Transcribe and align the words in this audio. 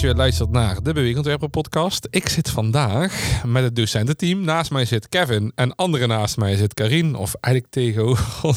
dat 0.00 0.10
je 0.10 0.16
luistert 0.16 0.50
naar 0.50 0.82
de 0.82 0.92
Beweegontwerper 0.92 1.48
podcast. 1.48 2.08
Ik 2.10 2.28
zit 2.28 2.50
vandaag 2.50 3.42
met 3.44 3.62
het 3.62 3.76
docententeam. 3.76 4.40
Naast 4.40 4.70
mij 4.70 4.84
zit 4.84 5.08
Kevin 5.08 5.52
en 5.54 5.74
andere 5.74 6.06
naast 6.06 6.36
mij 6.36 6.56
zit 6.56 6.74
Karin, 6.74 7.14
of 7.14 7.34
eigenlijk 7.34 7.74
Tego. 7.74 8.16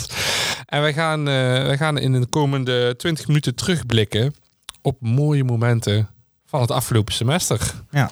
en 0.65 0.81
wij 0.81 0.93
gaan, 0.93 1.19
uh, 1.19 1.25
wij 1.65 1.77
gaan 1.77 1.97
in 1.97 2.11
de 2.11 2.25
komende 2.25 2.95
20 2.95 3.27
minuten 3.27 3.55
terugblikken 3.55 4.33
op 4.81 4.97
mooie 4.99 5.43
momenten 5.43 6.09
van 6.45 6.61
het 6.61 6.71
afgelopen 6.71 7.13
semester. 7.13 7.73
Ja. 7.91 8.11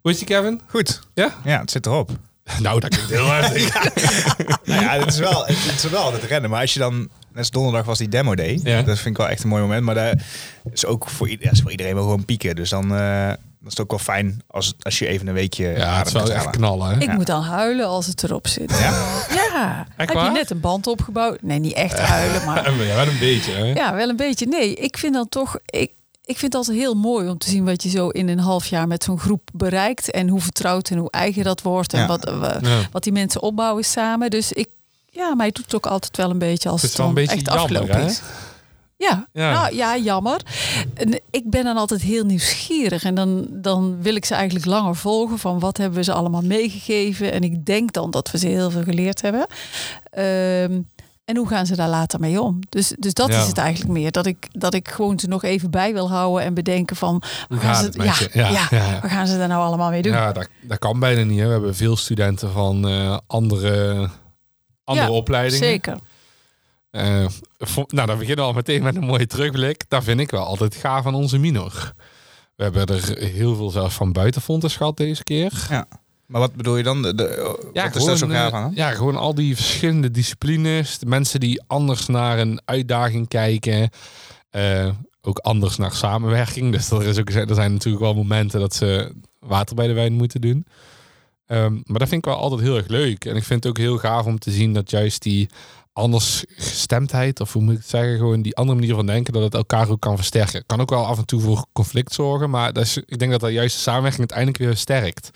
Hoe 0.00 0.10
is 0.10 0.18
die 0.18 0.26
Kevin? 0.26 0.60
Goed. 0.66 1.00
Ja? 1.14 1.34
Ja, 1.44 1.60
het 1.60 1.70
zit 1.70 1.86
erop. 1.86 2.10
Nou, 2.60 2.80
dat 2.80 2.90
klinkt 2.90 3.10
heel 3.10 3.32
erg. 3.32 3.52
nou 4.64 4.80
ja, 4.82 4.98
het 4.98 5.08
is 5.12 5.18
wel, 5.18 5.46
het 5.46 5.74
is 5.84 5.90
wel 5.90 6.12
het 6.12 6.22
rennen. 6.22 6.50
Maar 6.50 6.60
als 6.60 6.72
je 6.72 6.78
dan 6.78 7.08
net 7.32 7.50
donderdag 7.50 7.84
was 7.84 7.98
die 7.98 8.08
demo 8.08 8.34
day. 8.34 8.60
Ja. 8.62 8.82
Dat 8.82 8.96
vind 8.98 9.08
ik 9.08 9.16
wel 9.16 9.28
echt 9.28 9.42
een 9.42 9.48
mooi 9.48 9.62
moment. 9.62 9.82
Maar 9.84 9.94
dat 9.94 10.14
is 10.72 10.86
ook 10.86 11.08
voor, 11.08 11.28
iedereen, 11.28 11.52
is 11.52 11.60
voor 11.60 11.70
iedereen 11.70 11.94
wel 11.94 12.02
gewoon 12.02 12.24
pieken. 12.24 12.56
Dus 12.56 12.70
dan 12.70 12.92
uh, 12.92 13.28
dat 13.28 13.38
is 13.72 13.78
het 13.78 13.80
ook 13.80 13.90
wel 13.90 13.98
fijn 13.98 14.42
als, 14.46 14.74
als 14.80 14.98
je 14.98 15.06
even 15.06 15.26
een 15.26 15.34
weekje... 15.34 15.66
Ja, 15.76 15.98
het 15.98 16.06
is 16.06 16.12
wel 16.12 16.30
echt 16.32 16.50
knallen. 16.50 16.88
Hè? 16.88 16.94
Ik 16.96 17.02
Ja. 17.02 17.14
moet 17.14 17.26
dan 17.26 17.42
huilen 17.42 17.86
als 17.86 18.06
het 18.06 18.22
erop 18.22 18.46
zit. 18.48 18.70
Ja? 18.78 19.06
Ja. 19.34 19.86
Heb 19.96 20.08
je 20.10 20.30
net 20.32 20.50
een 20.50 20.60
band 20.60 20.86
opgebouwd? 20.86 21.42
Nee, 21.42 21.58
niet 21.58 21.72
echt 21.72 21.98
huilen, 22.14 22.44
maar... 22.44 22.72
Ja, 22.72 22.94
wel 22.94 23.06
een 23.06 23.18
beetje. 23.18 23.52
Hè? 23.52 23.64
Ja, 23.64 23.94
wel 23.94 24.08
een 24.08 24.16
beetje. 24.16 24.46
Nee, 24.46 24.74
ik 24.74 24.98
vind 24.98 25.14
dan 25.14 25.28
toch... 25.28 25.58
Ik, 25.66 25.90
ik 26.24 26.38
vind 26.38 26.52
het 26.52 26.54
altijd 26.54 26.76
heel 26.76 26.94
mooi 26.94 27.28
om 27.28 27.38
te 27.38 27.48
zien 27.50 27.64
wat 27.64 27.82
je 27.82 27.88
zo 27.88 28.08
in 28.08 28.28
een 28.28 28.38
half 28.38 28.66
jaar 28.66 28.86
met 28.86 29.04
zo'n 29.04 29.18
groep 29.18 29.48
bereikt. 29.52 30.10
En 30.10 30.28
hoe 30.28 30.40
vertrouwd 30.40 30.90
en 30.90 30.98
hoe 30.98 31.10
eigen 31.10 31.44
dat 31.44 31.62
wordt. 31.62 31.92
En 31.92 32.00
Ja. 32.00 32.06
wat, 32.06 32.26
eh, 32.26 32.56
Ja. 32.60 32.88
wat 32.92 33.02
die 33.02 33.12
mensen 33.12 33.42
opbouwen 33.42 33.84
samen. 33.84 34.30
Dus 34.30 34.52
ik... 34.52 34.68
Ja, 35.10 35.34
mij 35.34 35.50
doet 35.50 35.64
het 35.64 35.74
ook 35.74 35.86
altijd 35.86 36.16
wel 36.16 36.30
een 36.30 36.38
beetje 36.38 36.68
als 36.68 36.82
Het 36.82 36.90
het, 36.90 37.00
is 37.00 37.06
wel 37.06 37.08
een 37.08 37.14
dan 37.14 37.24
beetje 37.24 37.38
echt 37.38 37.46
jammer, 37.46 37.64
afgelopen 37.64 38.00
hè? 38.00 38.10
is. 38.10 38.22
Ja, 38.96 39.28
Ja. 39.32 39.52
Nou, 39.52 39.74
ja, 39.74 39.96
jammer. 39.96 40.40
En 40.94 41.20
ik 41.30 41.50
ben 41.50 41.64
dan 41.64 41.76
altijd 41.76 42.02
heel 42.02 42.24
nieuwsgierig. 42.24 43.04
En 43.04 43.14
dan, 43.14 43.46
dan 43.50 44.02
wil 44.02 44.14
ik 44.14 44.24
ze 44.24 44.34
eigenlijk 44.34 44.66
langer 44.66 44.96
volgen. 44.96 45.38
Van 45.38 45.58
wat 45.58 45.76
hebben 45.76 45.98
we 45.98 46.04
ze 46.04 46.12
allemaal 46.12 46.42
meegegeven. 46.42 47.32
En 47.32 47.42
ik 47.42 47.66
denk 47.66 47.92
dan 47.92 48.10
dat 48.10 48.30
we 48.30 48.38
ze 48.38 48.46
heel 48.46 48.70
veel 48.70 48.82
geleerd 48.82 49.22
hebben. 49.22 49.46
Ehm, 50.10 50.80
en 51.24 51.36
hoe 51.36 51.48
gaan 51.48 51.66
ze 51.66 51.76
daar 51.76 51.88
later 51.88 52.20
mee 52.20 52.40
om? 52.40 52.58
Dus, 52.68 52.94
dus 52.98 53.14
dat 53.14 53.28
Ja. 53.32 53.40
is 53.40 53.46
het 53.46 53.58
eigenlijk 53.58 53.92
meer. 53.92 54.10
Dat 54.12 54.26
ik, 54.26 54.48
dat 54.52 54.74
ik 54.74 54.88
gewoon 54.88 55.18
ze 55.18 55.28
nog 55.28 55.42
even 55.42 55.70
bij 55.70 55.92
wil 55.92 56.10
houden. 56.10 56.44
En 56.44 56.54
bedenken 56.54 56.96
van... 56.96 57.22
Hoe 57.48 57.58
gaan 57.58 57.74
ze, 57.84 57.90
ja? 58.02 58.14
Ja, 58.32 58.48
ja, 58.48 58.66
ja, 58.70 58.84
ja. 58.90 59.00
Wat 59.00 59.10
gaan 59.10 59.26
ze 59.26 59.36
daar 59.38 59.48
nou 59.48 59.62
allemaal 59.64 59.90
mee 59.90 60.02
doen? 60.02 60.12
Ja, 60.12 60.32
dat, 60.32 60.48
dat 60.62 60.78
kan 60.78 60.98
bijna 60.98 61.22
niet. 61.22 61.38
Hè. 61.38 61.46
We 61.46 61.52
hebben 61.52 61.74
veel 61.76 61.96
studenten 61.96 62.52
van 62.52 62.88
eh, 62.88 63.18
andere, 63.26 64.08
andere 64.84 65.06
Ja, 65.06 65.12
opleidingen. 65.12 65.66
Zeker. 65.66 65.96
Eh, 66.90 67.24
vo- 67.58 67.84
nou, 67.88 68.06
dan 68.06 68.18
beginnen 68.18 68.44
we 68.44 68.50
al 68.50 68.56
meteen 68.56 68.82
met 68.82 68.96
een 68.96 69.04
mooie 69.04 69.26
terugblik. 69.26 69.84
Daar 69.88 70.02
vind 70.02 70.20
ik 70.20 70.30
wel 70.30 70.44
altijd 70.44 70.74
gaaf 70.74 71.06
aan 71.06 71.14
onze 71.14 71.38
minor. 71.38 71.92
We 72.56 72.62
hebben 72.62 72.86
er 72.86 73.18
heel 73.18 73.54
veel 73.56 73.70
zelfs 73.70 73.94
van 73.94 74.12
buitenfontes 74.12 74.76
gehad 74.76 74.96
deze 74.96 75.24
keer. 75.24 75.66
Ja. 75.70 75.86
Maar 76.32 76.40
wat 76.40 76.54
bedoel 76.54 76.76
je 76.76 76.82
dan? 76.82 77.02
De, 77.02 77.14
de, 77.14 77.56
wat 77.72 77.96
is 77.96 78.04
daar 78.04 78.16
zo 78.16 78.28
eh, 78.28 78.32
gaaf 78.32 78.52
aan? 78.52 78.72
ja, 78.74 78.90
gewoon 78.90 79.16
al 79.16 79.34
die 79.34 79.54
verschillende 79.54 80.10
disciplines. 80.10 80.98
De 80.98 81.06
mensen 81.06 81.40
die 81.40 81.62
anders 81.66 82.06
naar 82.06 82.38
een 82.38 82.60
uitdaging 82.64 83.28
kijken. 83.28 83.90
Eh, 84.50 84.88
ook 85.20 85.38
anders 85.38 85.76
naar 85.76 85.92
samenwerking. 85.92 86.72
Dus 86.72 86.90
er, 86.90 87.06
is 87.06 87.18
ook, 87.18 87.30
er 87.30 87.54
zijn 87.54 87.72
natuurlijk 87.72 88.02
wel 88.02 88.14
momenten 88.14 88.60
dat 88.60 88.74
ze 88.74 89.14
water 89.38 89.76
bij 89.76 89.86
de 89.86 89.92
wijn 89.92 90.12
moeten 90.12 90.40
doen. 90.40 90.66
Ehm, 91.46 91.72
maar 91.72 91.98
dat 91.98 92.08
vind 92.08 92.26
ik 92.26 92.32
wel 92.32 92.40
altijd 92.40 92.60
heel 92.60 92.76
erg 92.76 92.88
leuk. 92.88 93.24
En 93.24 93.36
ik 93.36 93.44
vind 93.44 93.64
het 93.64 93.72
ook 93.72 93.78
heel 93.78 93.98
gaaf 93.98 94.26
om 94.26 94.38
te 94.38 94.50
zien 94.50 94.72
dat 94.72 94.90
juist 94.90 95.22
die 95.22 95.48
anders 95.92 96.44
gestemdheid, 96.48 97.40
of 97.40 97.52
hoe 97.52 97.62
moet 97.62 97.72
ik 97.72 97.78
het 97.78 97.88
zeggen, 97.88 98.16
gewoon 98.16 98.42
die 98.42 98.56
andere 98.56 98.78
manier 98.78 98.94
van 98.94 99.06
denken, 99.06 99.32
dat 99.32 99.42
het 99.42 99.54
elkaar 99.54 99.88
ook 99.88 100.00
kan 100.00 100.16
versterken. 100.16 100.66
Kan 100.66 100.80
ook 100.80 100.90
wel 100.90 101.06
af 101.06 101.18
en 101.18 101.26
toe 101.26 101.40
voor 101.40 101.66
conflict 101.72 102.12
zorgen, 102.12 102.50
maar 102.50 102.72
dat 102.72 102.84
is, 102.84 102.96
ik 102.96 103.18
denk 103.18 103.30
dat 103.30 103.40
dat 103.40 103.52
juist 103.52 103.74
de 103.74 103.82
samenwerking 103.82 104.20
uiteindelijk 104.30 104.58
weer 104.58 104.76
sterkt. 104.76 105.30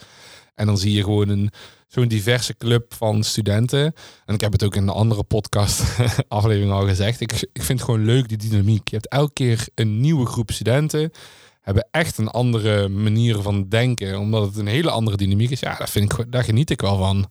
En 0.57 0.65
dan 0.65 0.77
zie 0.77 0.93
je 0.93 1.03
gewoon 1.03 1.29
een 1.29 1.51
zo'n 1.87 2.07
diverse 2.07 2.57
club 2.57 2.93
van 2.93 3.23
studenten. 3.23 3.93
En 4.25 4.33
ik 4.33 4.41
heb 4.41 4.51
het 4.51 4.63
ook 4.63 4.75
in 4.75 4.81
een 4.81 4.89
andere 4.89 5.23
podcast 5.23 5.83
aflevering 6.27 6.71
al 6.71 6.87
gezegd. 6.87 7.21
Ik, 7.21 7.31
ik 7.31 7.63
vind 7.63 7.79
het 7.79 7.89
gewoon 7.89 8.05
leuk, 8.05 8.27
die 8.27 8.37
dynamiek. 8.37 8.87
Je 8.87 8.95
hebt 8.95 9.09
elke 9.09 9.33
keer 9.33 9.67
een 9.75 9.99
nieuwe 9.99 10.25
groep 10.25 10.51
studenten. 10.51 11.11
Hebben 11.61 11.87
echt 11.91 12.17
een 12.17 12.27
andere 12.27 12.87
manier 12.87 13.41
van 13.41 13.69
denken. 13.69 14.19
Omdat 14.19 14.45
het 14.45 14.57
een 14.57 14.67
hele 14.67 14.91
andere 14.91 15.17
dynamiek 15.17 15.49
is. 15.49 15.59
Ja, 15.59 15.75
daar, 15.77 15.89
vind 15.89 16.13
ik, 16.13 16.31
daar 16.31 16.43
geniet 16.43 16.69
ik 16.69 16.81
wel 16.81 16.97
van. 16.97 17.29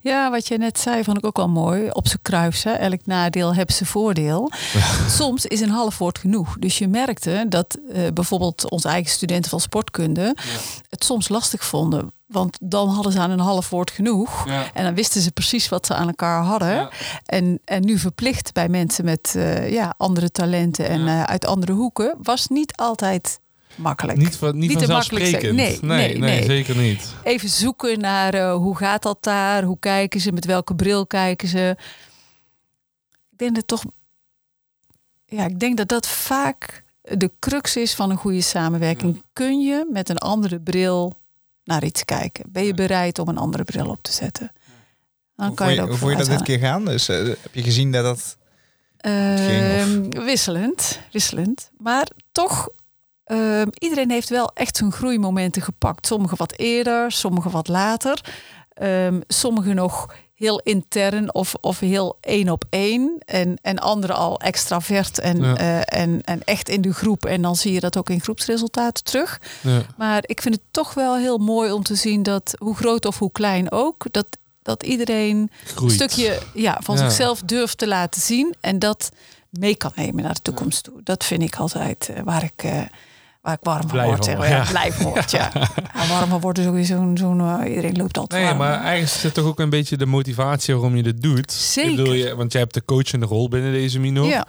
Ja, 0.00 0.30
wat 0.30 0.48
je 0.48 0.58
net 0.58 0.78
zei, 0.78 1.04
vond 1.04 1.18
ik 1.18 1.26
ook 1.26 1.36
wel 1.36 1.48
mooi. 1.48 1.90
Op 1.90 2.08
zijn 2.08 2.22
kruisen. 2.22 2.78
Elk 2.78 3.06
nadeel 3.06 3.54
heeft 3.54 3.74
zijn 3.74 3.88
voordeel. 3.88 4.50
Soms 5.08 5.46
is 5.46 5.60
een 5.60 5.70
half 5.70 5.98
woord 5.98 6.18
genoeg. 6.18 6.56
Dus 6.58 6.78
je 6.78 6.88
merkte 6.88 7.46
dat 7.48 7.78
eh, 7.92 8.02
bijvoorbeeld 8.14 8.70
onze 8.70 8.88
eigen 8.88 9.10
studenten 9.10 9.50
van 9.50 9.60
sportkunde 9.60 10.36
het 10.88 11.04
soms 11.04 11.28
lastig 11.28 11.64
vonden. 11.64 12.12
Want 12.26 12.58
dan 12.60 12.88
hadden 12.88 13.12
ze 13.12 13.18
aan 13.18 13.30
een 13.30 13.38
half 13.38 13.70
woord 13.70 13.90
genoeg. 13.90 14.46
Ja. 14.46 14.72
En 14.74 14.84
dan 14.84 14.94
wisten 14.94 15.20
ze 15.20 15.30
precies 15.30 15.68
wat 15.68 15.86
ze 15.86 15.94
aan 15.94 16.06
elkaar 16.06 16.42
hadden. 16.42 16.74
Ja. 16.74 16.90
En, 17.26 17.60
en 17.64 17.84
nu 17.84 17.98
verplicht 17.98 18.52
bij 18.52 18.68
mensen 18.68 19.04
met 19.04 19.34
eh, 19.36 19.70
ja, 19.72 19.94
andere 19.96 20.30
talenten 20.30 20.88
en 20.88 21.08
eh, 21.08 21.22
uit 21.22 21.46
andere 21.46 21.72
hoeken, 21.72 22.14
was 22.22 22.48
niet 22.48 22.76
altijd 22.76 23.40
makkelijk. 23.78 24.18
Niet, 24.18 24.36
van, 24.36 24.58
niet, 24.58 24.68
Niet 24.68 24.78
vanzelfsprekend. 24.78 25.42
Nee, 25.42 25.78
nee, 25.80 26.08
nee, 26.08 26.18
nee. 26.18 26.44
zeker 26.44 26.76
niet. 26.76 27.14
Even 27.22 27.48
zoeken 27.48 28.00
naar 28.00 28.34
eh, 28.34 28.54
hoe 28.54 28.76
gaat 28.76 29.02
dat 29.02 29.22
daar? 29.22 29.62
Hoe 29.62 29.78
kijken 29.78 30.20
ze? 30.20 30.32
Met 30.32 30.44
welke 30.44 30.74
bril 30.74 31.06
kijken 31.06 31.48
ze? 31.48 31.76
Ik 33.30 33.38
denk 33.38 33.54
dat 33.54 33.66
toch. 33.66 33.84
Ja, 35.24 35.44
ik 35.46 35.60
denk 35.60 35.76
dat 35.76 35.88
dat 35.88 36.08
vaak 36.08 36.84
de 37.02 37.30
crux 37.38 37.76
is 37.76 37.94
van 37.94 38.10
een 38.10 38.16
goede 38.16 38.40
samenwerking. 38.40 39.22
Kun 39.32 39.60
je 39.60 39.88
met 39.92 40.08
een 40.08 40.18
andere 40.18 40.60
bril 40.60 41.20
naar 41.64 41.84
iets 41.84 42.04
kijken? 42.04 42.44
Ben 42.48 42.64
je 42.64 42.74
bereid 42.74 43.18
om 43.18 43.28
een 43.28 43.38
andere 43.38 43.64
bril 43.64 43.88
op 43.88 44.02
te 44.02 44.12
zetten? 44.12 44.52
Dan 45.36 45.54
kan 45.54 45.68
je 45.68 45.74
je, 45.74 45.82
ook 45.82 45.96
hoe 45.96 46.10
je 46.10 46.16
dat 46.16 46.26
dit 46.26 46.42
keer 46.42 46.58
gaan? 46.58 46.84
Dus 46.84 47.08
eh, 47.08 47.16
heb 47.16 47.54
je 47.54 47.62
gezien 47.62 47.92
dat 47.92 48.04
dat... 48.04 48.36
Ehm, 48.96 50.08
wisselend, 50.24 51.00
wisselend. 51.12 51.70
Maar 51.78 52.08
toch, 52.32 52.68
ehm, 53.28 53.66
iedereen 53.78 54.10
heeft 54.10 54.28
wel 54.28 54.50
echt 54.54 54.76
zijn 54.76 54.92
groeimomenten 54.92 55.62
gepakt. 55.62 56.06
Sommigen 56.06 56.36
wat 56.36 56.52
eerder, 56.58 57.12
sommigen 57.12 57.50
wat 57.50 57.68
later. 57.68 58.20
Ehm 58.74 59.20
sommigen 59.28 59.74
nog 59.74 60.06
heel 60.34 60.58
intern 60.64 61.34
of, 61.34 61.54
of 61.60 61.78
heel 61.78 62.16
één 62.20 62.48
op 62.48 62.64
één. 62.70 63.18
En, 63.24 63.58
en 63.62 63.78
anderen 63.78 64.16
al 64.16 64.40
extravert 64.40 65.18
en, 65.18 65.42
Ja. 65.42 65.56
eh, 65.56 66.00
en, 66.00 66.20
en 66.24 66.44
echt 66.44 66.68
in 66.68 66.80
de 66.80 66.92
groep. 66.92 67.24
En 67.26 67.42
dan 67.42 67.56
zie 67.56 67.72
je 67.72 67.80
dat 67.80 67.96
ook 67.96 68.10
in 68.10 68.20
groepsresultaten 68.20 69.04
terug. 69.04 69.40
Ja. 69.62 69.80
Maar 69.96 70.22
ik 70.26 70.42
vind 70.42 70.54
het 70.54 70.64
toch 70.70 70.94
wel 70.94 71.16
heel 71.16 71.38
mooi 71.38 71.72
om 71.72 71.82
te 71.82 71.94
zien 71.94 72.22
dat, 72.22 72.54
hoe 72.58 72.76
groot 72.76 73.04
of 73.06 73.18
hoe 73.18 73.32
klein 73.32 73.72
ook, 73.72 74.04
dat, 74.10 74.26
dat 74.62 74.82
iedereen 74.82 75.50
Groeit. 75.64 75.82
een 75.82 75.90
stukje 75.90 76.38
ja, 76.54 76.78
van 76.82 76.96
Ja. 76.96 77.00
zichzelf 77.02 77.40
durft 77.40 77.78
te 77.78 77.86
laten 77.88 78.20
zien 78.20 78.54
en 78.60 78.78
dat 78.78 79.10
mee 79.50 79.76
kan 79.76 79.92
nemen 79.94 80.22
naar 80.24 80.34
de 80.34 80.42
toekomst 80.42 80.82
toe. 80.84 81.00
Dat 81.02 81.24
vind 81.24 81.42
ik 81.42 81.56
altijd 81.56 82.08
eh, 82.14 82.22
waar 82.24 82.42
ik, 82.42 82.62
eh, 82.62 82.80
waar 83.40 83.54
ik 83.54 83.58
warm 83.62 83.88
van 83.88 84.04
word. 84.04 84.24
zeg 84.24 84.38
maar. 84.38 84.48
Ja, 84.48 84.56
ja. 84.56 84.64
blij 84.70 84.92
van 84.92 85.04
word, 85.12 85.30
ja. 85.30 85.50
ja. 85.94 86.08
warm 86.08 86.28
van 86.30 86.40
worden 86.40 86.64
sowieso 86.64 86.96
zo'n, 86.96 87.16
zo'n 87.18 87.40
eh, 87.60 87.68
iedereen 87.68 87.96
loopt 87.96 88.18
altijd 88.18 88.44
Nee, 88.44 88.54
maar 88.54 88.80
eigenlijk 88.80 89.12
zit 89.20 89.34
toch 89.34 89.44
ook 89.46 89.60
een 89.60 89.70
beetje 89.70 89.96
de 89.96 90.06
motivatie 90.06 90.74
waarom 90.74 90.96
je 90.96 91.02
dit 91.02 91.22
doet. 91.22 91.52
Zeker. 91.52 91.90
Ik 91.90 91.96
bedoel, 91.96 92.12
je, 92.12 92.34
want 92.36 92.52
jij 92.52 92.60
hebt 92.60 92.74
de 92.74 92.84
coachende 92.84 93.26
rol 93.26 93.48
binnen 93.48 93.72
deze 93.72 93.98
minor. 94.00 94.26
Ja, 94.26 94.46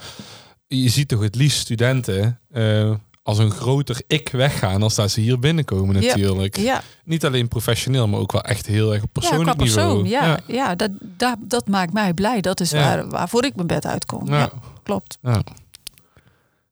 Je 0.68 0.90
ziet 0.90 1.08
toch 1.08 1.22
het 1.22 1.36
liefst 1.36 1.60
studenten 1.60 2.40
eh, 2.52 2.92
als 3.24 3.38
een 3.38 3.52
groter 3.52 4.02
ik 4.08 4.30
weggaan 4.32 4.84
als 4.84 4.96
dat 4.96 5.12
ze 5.12 5.22
hier 5.22 5.40
binnenkomen 5.40 6.02
Ja. 6.02 6.08
natuurlijk. 6.08 6.58
ja. 6.58 6.82
Niet 7.04 7.26
alleen 7.26 7.48
professioneel, 7.48 8.08
maar 8.08 8.20
ook 8.20 8.32
wel 8.32 8.44
echt 8.44 8.66
heel 8.66 8.94
erg 8.94 9.04
op 9.04 9.10
ja, 9.14 9.20
persoonlijk 9.22 9.58
persoon. 9.58 10.02
niveau. 10.04 10.08
Ja, 10.08 10.40
ja. 10.48 10.76
dat, 10.76 10.90
dat, 11.00 11.38
dat 11.40 11.68
maakt 11.68 11.94
mij 11.94 12.14
blij. 12.14 12.42
Dat 12.42 12.60
is 12.60 12.72
Ja. 12.72 12.80
waar, 12.80 13.10
waarvoor 13.10 13.46
ik 13.46 13.56
mijn 13.56 13.68
bed 13.68 13.86
uitkom. 13.86 14.28
Ja, 14.28 14.38
Ja. 14.38 14.50
klopt. 14.84 15.18
Ja. 15.22 15.42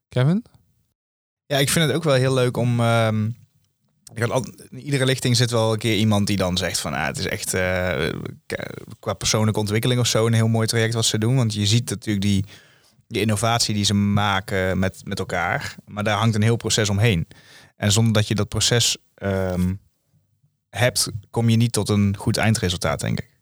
Kevin? 0.10 0.46
Ja, 1.48 1.58
ik 1.58 1.70
vind 1.70 1.86
het 1.88 1.96
ook 1.96 2.04
wel 2.04 2.14
heel 2.14 2.34
leuk 2.34 2.58
om... 2.58 2.80
al- 4.32 4.46
in 4.70 4.80
iedere 4.80 5.06
lichting 5.06 5.36
zit 5.38 5.52
wel 5.52 5.72
een 5.74 5.80
keer 5.80 5.96
iemand 5.98 6.28
die 6.28 6.38
dan 6.38 6.58
zegt 6.58 6.80
van... 6.80 6.94
Ah, 6.94 7.06
het 7.06 7.18
is 7.18 7.28
echt 7.28 7.54
eh, 7.54 8.10
qua 9.00 9.14
persoonlijke 9.14 9.60
ontwikkeling 9.60 10.00
of 10.00 10.08
zo 10.08 10.26
een 10.28 10.34
heel 10.34 10.48
mooi 10.48 10.68
traject 10.68 10.94
wat 10.94 11.06
ze 11.06 11.18
doen. 11.18 11.36
Want 11.36 11.54
je 11.54 11.66
ziet 11.66 11.90
natuurlijk 11.90 12.26
die, 12.26 12.46
die 13.08 13.22
innovatie 13.22 13.74
die 13.74 13.84
ze 13.84 13.94
maken 13.94 14.80
met, 14.80 15.02
met 15.04 15.20
elkaar. 15.20 15.76
Maar 15.86 16.04
daar 16.04 16.18
hangt 16.18 16.36
een 16.36 16.42
heel 16.42 16.56
proces 16.56 16.90
omheen. 16.90 17.28
En 17.76 17.92
zonder 17.92 18.14
dat 18.14 18.28
je 18.28 18.36
dat 18.36 18.48
proces 18.48 18.98
ehm, 19.16 19.74
hebt, 20.70 21.10
kom 21.30 21.50
je 21.50 21.58
niet 21.58 21.72
tot 21.72 21.90
een 21.90 22.16
goed 22.18 22.38
eindresultaat, 22.38 23.00
denk 23.00 23.20
ik. 23.20 23.37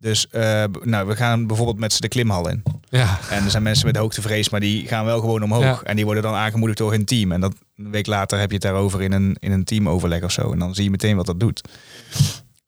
Dus 0.00 0.28
eh, 0.28 0.64
nou, 0.82 1.06
we 1.06 1.16
gaan 1.16 1.46
bijvoorbeeld 1.46 1.78
met 1.78 1.92
ze 1.92 2.00
de 2.00 2.08
klimhal 2.08 2.48
in. 2.48 2.62
Ja. 2.88 3.18
En 3.30 3.44
er 3.44 3.50
zijn 3.50 3.62
mensen 3.62 3.86
met 3.86 3.96
hoogtevrees, 3.96 4.48
maar 4.48 4.60
die 4.60 4.88
gaan 4.88 5.04
wel 5.04 5.20
gewoon 5.20 5.42
omhoog. 5.42 5.62
Ja. 5.62 5.82
En 5.82 5.96
die 5.96 6.04
worden 6.04 6.22
dan 6.22 6.34
aangemoedigd 6.34 6.78
door 6.78 6.90
hun 6.90 7.04
team. 7.04 7.32
En 7.32 7.40
dat 7.40 7.54
een 7.76 7.90
week 7.90 8.06
later 8.06 8.38
heb 8.38 8.48
je 8.48 8.54
het 8.54 8.64
daarover 8.64 9.02
in 9.02 9.12
een, 9.12 9.36
in 9.40 9.52
een 9.52 9.64
teamoverleg 9.64 10.22
of 10.22 10.32
zo. 10.32 10.52
En 10.52 10.58
dan 10.58 10.74
zie 10.74 10.84
je 10.84 10.90
meteen 10.90 11.16
wat 11.16 11.26
dat 11.26 11.40
doet. 11.40 11.60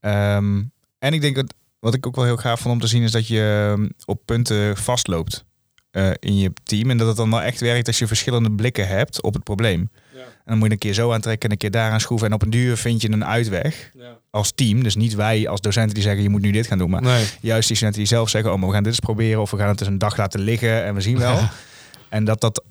Ehm, 0.01 0.63
en 0.99 1.13
ik 1.13 1.21
denk 1.21 1.37
dat 1.37 1.55
wat 1.79 1.95
ik 1.95 2.07
ook 2.07 2.17
wel 2.17 2.25
heel 2.25 2.37
gaaf 2.37 2.61
vond 2.61 2.75
om 2.75 2.81
te 2.81 2.87
zien, 2.87 3.03
is 3.03 3.13
dat 3.13 3.27
je 3.27 3.73
ehm, 3.73 3.89
op 4.05 4.21
punten 4.25 4.77
vastloopt 4.77 5.45
eh, 5.91 6.11
in 6.19 6.37
je 6.37 6.53
team. 6.63 6.91
En 6.91 6.97
dat 6.97 7.07
het 7.07 7.17
dan 7.17 7.31
wel 7.31 7.43
echt 7.43 7.61
werkt 7.61 7.87
als 7.87 7.99
je 7.99 8.07
verschillende 8.07 8.53
blikken 8.53 8.89
hebt 8.89 9.23
op 9.23 9.35
het 9.35 9.43
probleem. 9.45 9.91
En 10.45 10.47
dan 10.47 10.59
moet 10.59 10.67
je 10.67 10.73
een 10.73 10.79
keer 10.79 10.93
zo 10.95 11.13
aantrekken 11.13 11.45
en 11.49 11.51
een 11.51 11.59
keer 11.61 11.71
daar 11.71 11.91
aan 11.91 12.01
schroeven. 12.01 12.27
En 12.29 12.33
op 12.35 12.43
een 12.43 12.51
duur 12.51 12.77
vind 12.77 13.03
je 13.03 13.11
een 13.11 13.25
uitweg 13.25 13.91
als 14.31 14.53
team. 14.55 14.83
Dus 14.83 14.95
niet 14.95 15.15
wij 15.15 15.49
als 15.49 15.61
docenten 15.61 15.95
die 15.95 16.03
zeggen 16.03 16.23
je 16.23 16.29
moet 16.29 16.41
nu 16.41 16.51
dit 16.51 16.67
gaan 16.67 16.79
doen. 16.79 16.91
Maar 16.91 17.03
Nee. 17.03 17.27
juist 17.41 17.67
die 17.67 17.77
studenten 17.77 18.03
die 18.03 18.09
zelf 18.11 18.29
zeggen, 18.29 18.53
oh 18.53 18.59
maar 18.59 18.69
we 18.69 18.75
gaan 18.75 18.83
dit 18.83 18.93
eens 18.93 19.01
proberen. 19.01 19.41
Of 19.41 19.51
we 19.51 19.57
gaan 19.57 19.69
het 19.69 19.81
eens 19.81 19.89
een 19.89 19.99
dag 19.99 20.17
laten 20.17 20.41
liggen 20.41 20.85
en 20.85 20.95
we 20.95 21.01
zien 21.01 21.19
wel. 21.19 21.41
En 22.09 22.25
dat, 22.25 22.41
dat, 22.41 22.65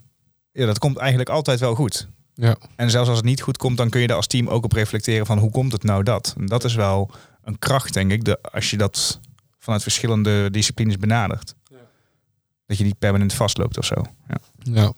ja, 0.51 0.65
dat 0.65 0.79
komt 0.79 0.97
eigenlijk 0.97 1.29
altijd 1.29 1.59
wel 1.59 1.75
goed. 1.75 2.07
Ja. 2.33 2.55
En 2.75 2.89
zelfs 2.89 3.07
als 3.09 3.17
het 3.17 3.25
niet 3.27 3.41
goed 3.41 3.57
komt, 3.57 3.77
dan 3.77 3.89
kun 3.89 4.01
je 4.01 4.07
er 4.07 4.15
als 4.15 4.27
team 4.27 4.47
ook 4.47 4.63
op 4.63 4.71
reflecteren 4.71 5.25
van 5.25 5.37
hoe 5.37 5.51
komt 5.51 5.71
het 5.71 5.83
nou 5.83 6.03
dat? 6.03 6.33
En 6.37 6.45
dat 6.45 6.63
is 6.63 6.75
wel 6.75 7.11
een 7.43 7.59
kracht, 7.59 7.93
denk 7.93 8.11
ik, 8.11 8.23
de, 8.25 8.39
als 8.51 8.69
je 8.69 8.77
dat 8.77 9.19
vanuit 9.59 9.81
verschillende 9.81 10.51
disciplines 10.51 10.97
benadert. 10.97 11.55
Dat 12.65 12.77
je 12.77 12.83
niet 12.83 12.99
permanent 12.99 13.33
vastloopt 13.33 13.77
of 13.77 13.85
zo. 13.85 13.95
Ja. 14.27 14.37
Ja. 14.73 14.93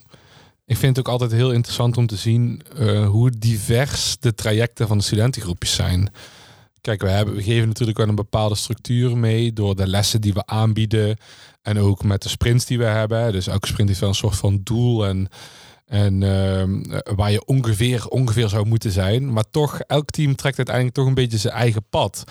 Ik 0.72 0.78
vind 0.78 0.96
het 0.96 1.06
ook 1.06 1.12
altijd 1.12 1.32
heel 1.32 1.52
interessant 1.52 1.98
om 1.98 2.08
te 2.08 2.16
zien 2.16 2.62
eh, 2.78 3.08
hoe 3.08 3.32
divers 3.38 4.18
de 4.20 4.34
trajecten 4.34 4.88
van 4.88 4.98
de 4.98 5.04
studentengroepjes 5.04 5.76
zijn. 5.76 6.12
Kijk, 6.82 7.02
we, 7.02 7.10
hebben, 7.10 7.36
we 7.36 7.44
geven 7.44 7.68
natuurlijk 7.68 7.98
wel 7.98 8.08
een 8.08 8.16
bepaalde 8.16 8.56
structuur 8.56 9.18
mee 9.18 9.54
door 9.54 9.76
de 9.76 9.88
lessen 9.88 10.22
die 10.22 10.34
we 10.34 10.46
aanbieden. 10.46 11.18
En 11.62 11.80
ook 11.80 12.04
met 12.04 12.24
de 12.24 12.30
sprints 12.30 12.66
die 12.66 12.78
we 12.78 12.84
hebben. 12.84 13.32
Dus 13.32 13.48
elke 13.48 13.68
sprint 13.68 13.88
heeft 13.88 14.00
wel 14.00 14.10
een 14.10 14.16
soort 14.16 14.36
van 14.36 14.62
doel 14.64 15.08
en, 15.08 15.28
en 15.92 16.24
ehm, 16.24 17.02
waar 17.16 17.32
je 17.32 17.46
ongeveer, 17.46 18.08
ongeveer 18.08 18.50
zou 18.50 18.66
moeten 18.66 18.92
zijn. 18.92 19.34
Maar 19.34 19.44
toch, 19.52 19.80
elk 19.80 20.10
team 20.10 20.36
trekt 20.36 20.58
uiteindelijk 20.58 20.96
toch 20.96 21.06
een 21.06 21.14
beetje 21.14 21.38
zijn 21.38 21.54
eigen 21.54 21.84
pad. 21.90 22.24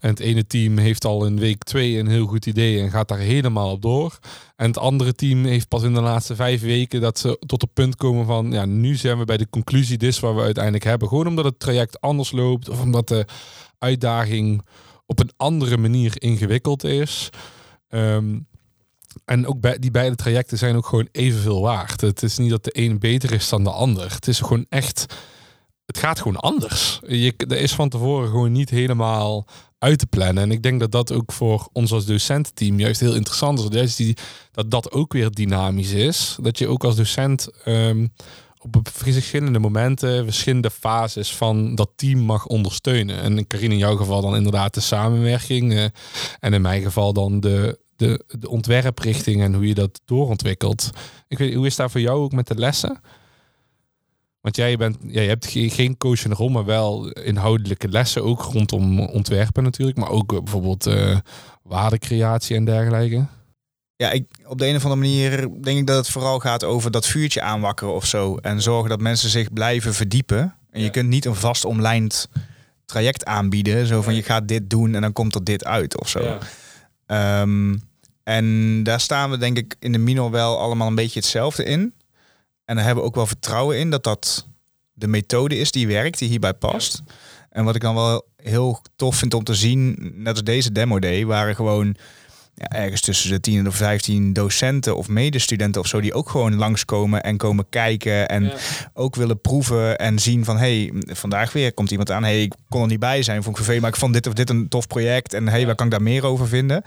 En 0.00 0.08
het 0.08 0.20
ene 0.20 0.46
team 0.46 0.78
heeft 0.78 1.04
al 1.04 1.26
in 1.26 1.38
week 1.38 1.64
twee 1.64 1.98
een 1.98 2.06
heel 2.06 2.26
goed 2.26 2.46
idee 2.46 2.80
en 2.80 2.90
gaat 2.90 3.08
daar 3.08 3.18
helemaal 3.18 3.70
op 3.70 3.82
door. 3.82 4.18
En 4.56 4.66
het 4.66 4.78
andere 4.78 5.14
team 5.14 5.44
heeft 5.44 5.68
pas 5.68 5.82
in 5.82 5.94
de 5.94 6.00
laatste 6.00 6.34
vijf 6.34 6.60
weken 6.60 7.00
dat 7.00 7.18
ze 7.18 7.38
tot 7.46 7.60
het 7.60 7.72
punt 7.72 7.96
komen 7.96 8.26
van, 8.26 8.52
ja, 8.52 8.64
nu 8.64 8.94
zijn 8.94 9.18
we 9.18 9.24
bij 9.24 9.36
de 9.36 9.50
conclusie, 9.50 9.98
dit 9.98 10.08
is 10.08 10.20
wat 10.20 10.34
we 10.34 10.40
uiteindelijk 10.40 10.84
hebben. 10.84 11.08
Gewoon 11.08 11.26
omdat 11.26 11.44
het 11.44 11.60
traject 11.60 12.00
anders 12.00 12.32
loopt 12.32 12.68
of 12.68 12.82
omdat 12.82 13.08
de 13.08 13.26
uitdaging 13.78 14.62
op 15.06 15.18
een 15.18 15.32
andere 15.36 15.76
manier 15.76 16.22
ingewikkeld 16.22 16.84
is. 16.84 17.28
Ehm, 17.88 18.38
en 19.24 19.46
ook 19.46 19.60
bij 19.60 19.78
die 19.78 19.90
beide 19.90 20.16
trajecten 20.16 20.58
zijn 20.58 20.76
ook 20.76 20.86
gewoon 20.86 21.08
evenveel 21.12 21.60
waard. 21.60 22.00
Het 22.00 22.22
is 22.22 22.38
niet 22.38 22.50
dat 22.50 22.64
de 22.64 22.78
een 22.78 22.98
beter 22.98 23.32
is 23.32 23.48
dan 23.48 23.64
de 23.64 23.70
ander. 23.70 24.12
Het 24.12 24.28
is 24.28 24.40
gewoon 24.40 24.66
echt, 24.68 25.06
het 25.86 25.98
gaat 25.98 26.18
gewoon 26.18 26.36
anders. 26.36 27.00
Je, 27.06 27.34
er 27.36 27.60
is 27.60 27.72
van 27.72 27.88
tevoren 27.88 28.28
gewoon 28.28 28.52
niet 28.52 28.70
helemaal 28.70 29.46
uit 29.78 29.98
te 29.98 30.06
plannen. 30.06 30.42
En 30.42 30.50
ik 30.50 30.62
denk 30.62 30.80
dat 30.80 30.92
dat 30.92 31.12
ook 31.12 31.32
voor 31.32 31.68
ons 31.72 31.92
als 31.92 32.04
docententeam 32.04 32.78
juist 32.78 33.00
heel 33.00 33.14
interessant 33.14 33.58
is. 33.58 33.64
Dat 33.64 33.96
die, 33.96 34.16
dat 34.52 34.70
dat 34.70 34.92
ook 34.92 35.12
weer 35.12 35.30
dynamisch 35.30 35.92
is. 35.92 36.36
Dat 36.40 36.58
je 36.58 36.68
ook 36.68 36.84
als 36.84 36.96
docent 36.96 37.48
ehm, 37.64 38.06
op 38.58 38.88
verschillende 38.92 39.58
momenten, 39.58 40.24
verschillende 40.24 40.70
fases 40.70 41.36
van 41.36 41.74
dat 41.74 41.90
team 41.96 42.18
mag 42.18 42.46
ondersteunen. 42.46 43.20
En 43.20 43.46
Karin 43.46 43.72
in 43.72 43.78
jouw 43.78 43.96
geval 43.96 44.20
dan 44.20 44.36
inderdaad 44.36 44.74
de 44.74 44.80
samenwerking. 44.80 45.72
eh, 45.72 45.84
en 46.40 46.52
in 46.52 46.62
mijn 46.62 46.82
geval 46.82 47.12
dan 47.12 47.40
de, 47.40 47.78
de, 47.98 48.24
de 48.38 48.48
ontwerprichting 48.48 49.42
en 49.42 49.54
hoe 49.54 49.66
je 49.68 49.74
dat 49.74 50.00
doorontwikkelt. 50.04 50.90
Ik 51.28 51.38
weet, 51.38 51.54
hoe 51.54 51.66
is 51.66 51.76
daar 51.76 51.90
voor 51.90 52.00
jou 52.00 52.20
ook 52.20 52.32
met 52.32 52.46
de 52.46 52.54
lessen? 52.54 53.00
Want 54.40 54.56
jij 54.56 54.76
bent, 54.76 54.96
ja, 55.06 55.20
je 55.20 55.28
hebt 55.28 55.46
ge- 55.46 55.70
geen 55.70 55.96
coachende 55.96 56.36
rol, 56.36 56.48
maar 56.48 56.64
wel 56.64 57.08
inhoudelijke 57.10 57.88
lessen, 57.88 58.24
ook 58.24 58.42
rondom 58.42 59.00
ontwerpen 59.00 59.62
natuurlijk, 59.62 59.98
maar 59.98 60.10
ook 60.10 60.32
eh, 60.32 60.38
bijvoorbeeld 60.42 60.86
eh, 60.86 61.16
waardecreatie 61.62 62.56
en 62.56 62.64
dergelijke. 62.64 63.26
Ja, 63.96 64.10
ik, 64.10 64.24
op 64.46 64.58
de 64.58 64.66
een 64.66 64.76
of 64.76 64.82
andere 64.84 65.00
manier 65.00 65.48
denk 65.62 65.78
ik 65.78 65.86
dat 65.86 65.96
het 65.96 66.08
vooral 66.08 66.38
gaat 66.38 66.64
over 66.64 66.90
dat 66.90 67.06
vuurtje 67.06 67.42
aanwakkeren 67.42 67.94
of 67.94 68.04
zo. 68.06 68.36
En 68.36 68.62
zorgen 68.62 68.88
dat 68.90 69.00
mensen 69.00 69.30
zich 69.30 69.52
blijven 69.52 69.94
verdiepen. 69.94 70.54
En 70.70 70.82
je 70.82 70.90
kunt 70.90 71.08
niet 71.08 71.24
een 71.24 71.34
vast 71.34 71.64
omlijnd 71.64 72.28
traject 72.84 73.24
aanbieden. 73.24 73.86
Zo 73.86 74.02
van 74.02 74.14
je 74.14 74.22
gaat 74.22 74.48
dit 74.48 74.70
doen 74.70 74.94
en 74.94 75.00
dan 75.00 75.12
komt 75.12 75.34
er 75.34 75.44
dit 75.44 75.64
uit 75.64 76.00
of 76.00 76.08
zo. 76.08 76.38
Ehm, 77.06 77.76
en 78.28 78.82
daar 78.82 79.00
staan 79.00 79.30
we 79.30 79.38
denk 79.38 79.56
ik 79.56 79.76
in 79.78 79.92
de 79.92 79.98
minor 79.98 80.30
wel 80.30 80.58
allemaal 80.58 80.86
een 80.86 80.94
beetje 80.94 81.20
hetzelfde 81.20 81.64
in. 81.64 81.94
En 82.64 82.76
daar 82.76 82.84
hebben 82.84 83.02
we 83.02 83.08
ook 83.08 83.14
wel 83.14 83.26
vertrouwen 83.26 83.78
in 83.78 83.90
dat 83.90 84.04
dat 84.04 84.46
de 84.92 85.06
methode 85.06 85.58
is 85.58 85.70
die 85.70 85.86
werkt, 85.86 86.18
die 86.18 86.28
hierbij 86.28 86.54
past. 86.54 87.02
En 87.50 87.64
wat 87.64 87.74
ik 87.74 87.80
dan 87.80 87.94
wel 87.94 88.26
heel 88.36 88.82
tof 88.96 89.16
vind 89.16 89.34
om 89.34 89.44
te 89.44 89.54
zien, 89.54 90.12
net 90.14 90.32
als 90.32 90.44
deze 90.44 90.72
demo 90.72 90.98
day, 90.98 91.26
waren 91.26 91.54
gewoon 91.54 91.96
ja, 92.58 92.68
ergens 92.68 93.00
tussen 93.00 93.30
de 93.30 93.40
10 93.40 93.58
en 93.58 93.64
de 93.64 93.70
15 93.70 94.32
docenten 94.32 94.96
of 94.96 95.08
medestudenten 95.08 95.80
of 95.80 95.86
zo, 95.86 96.00
die 96.00 96.14
ook 96.14 96.30
gewoon 96.30 96.54
langskomen 96.54 97.22
en 97.22 97.36
komen 97.36 97.66
kijken 97.70 98.28
en 98.28 98.52
ook 98.94 99.14
willen 99.14 99.40
proeven 99.40 99.98
en 99.98 100.18
zien 100.18 100.44
van 100.44 100.58
hey, 100.58 100.92
vandaag 101.06 101.52
weer 101.52 101.72
komt 101.74 101.90
iemand 101.90 102.10
aan, 102.10 102.22
hey, 102.22 102.42
ik 102.42 102.54
kon 102.68 102.82
er 102.82 102.86
niet 102.86 102.98
bij 102.98 103.22
zijn, 103.22 103.36
vond 103.42 103.48
ik 103.48 103.56
vervelend, 103.56 103.82
maar 103.82 103.92
ik 103.92 103.98
vond 103.98 104.12
dit 104.12 104.26
of 104.26 104.32
dit 104.32 104.50
een 104.50 104.68
tof 104.68 104.86
project 104.86 105.34
en 105.34 105.48
hey, 105.48 105.66
waar 105.66 105.74
kan 105.74 105.86
ik 105.86 105.92
daar 105.92 106.02
meer 106.02 106.24
over 106.24 106.48
vinden? 106.48 106.82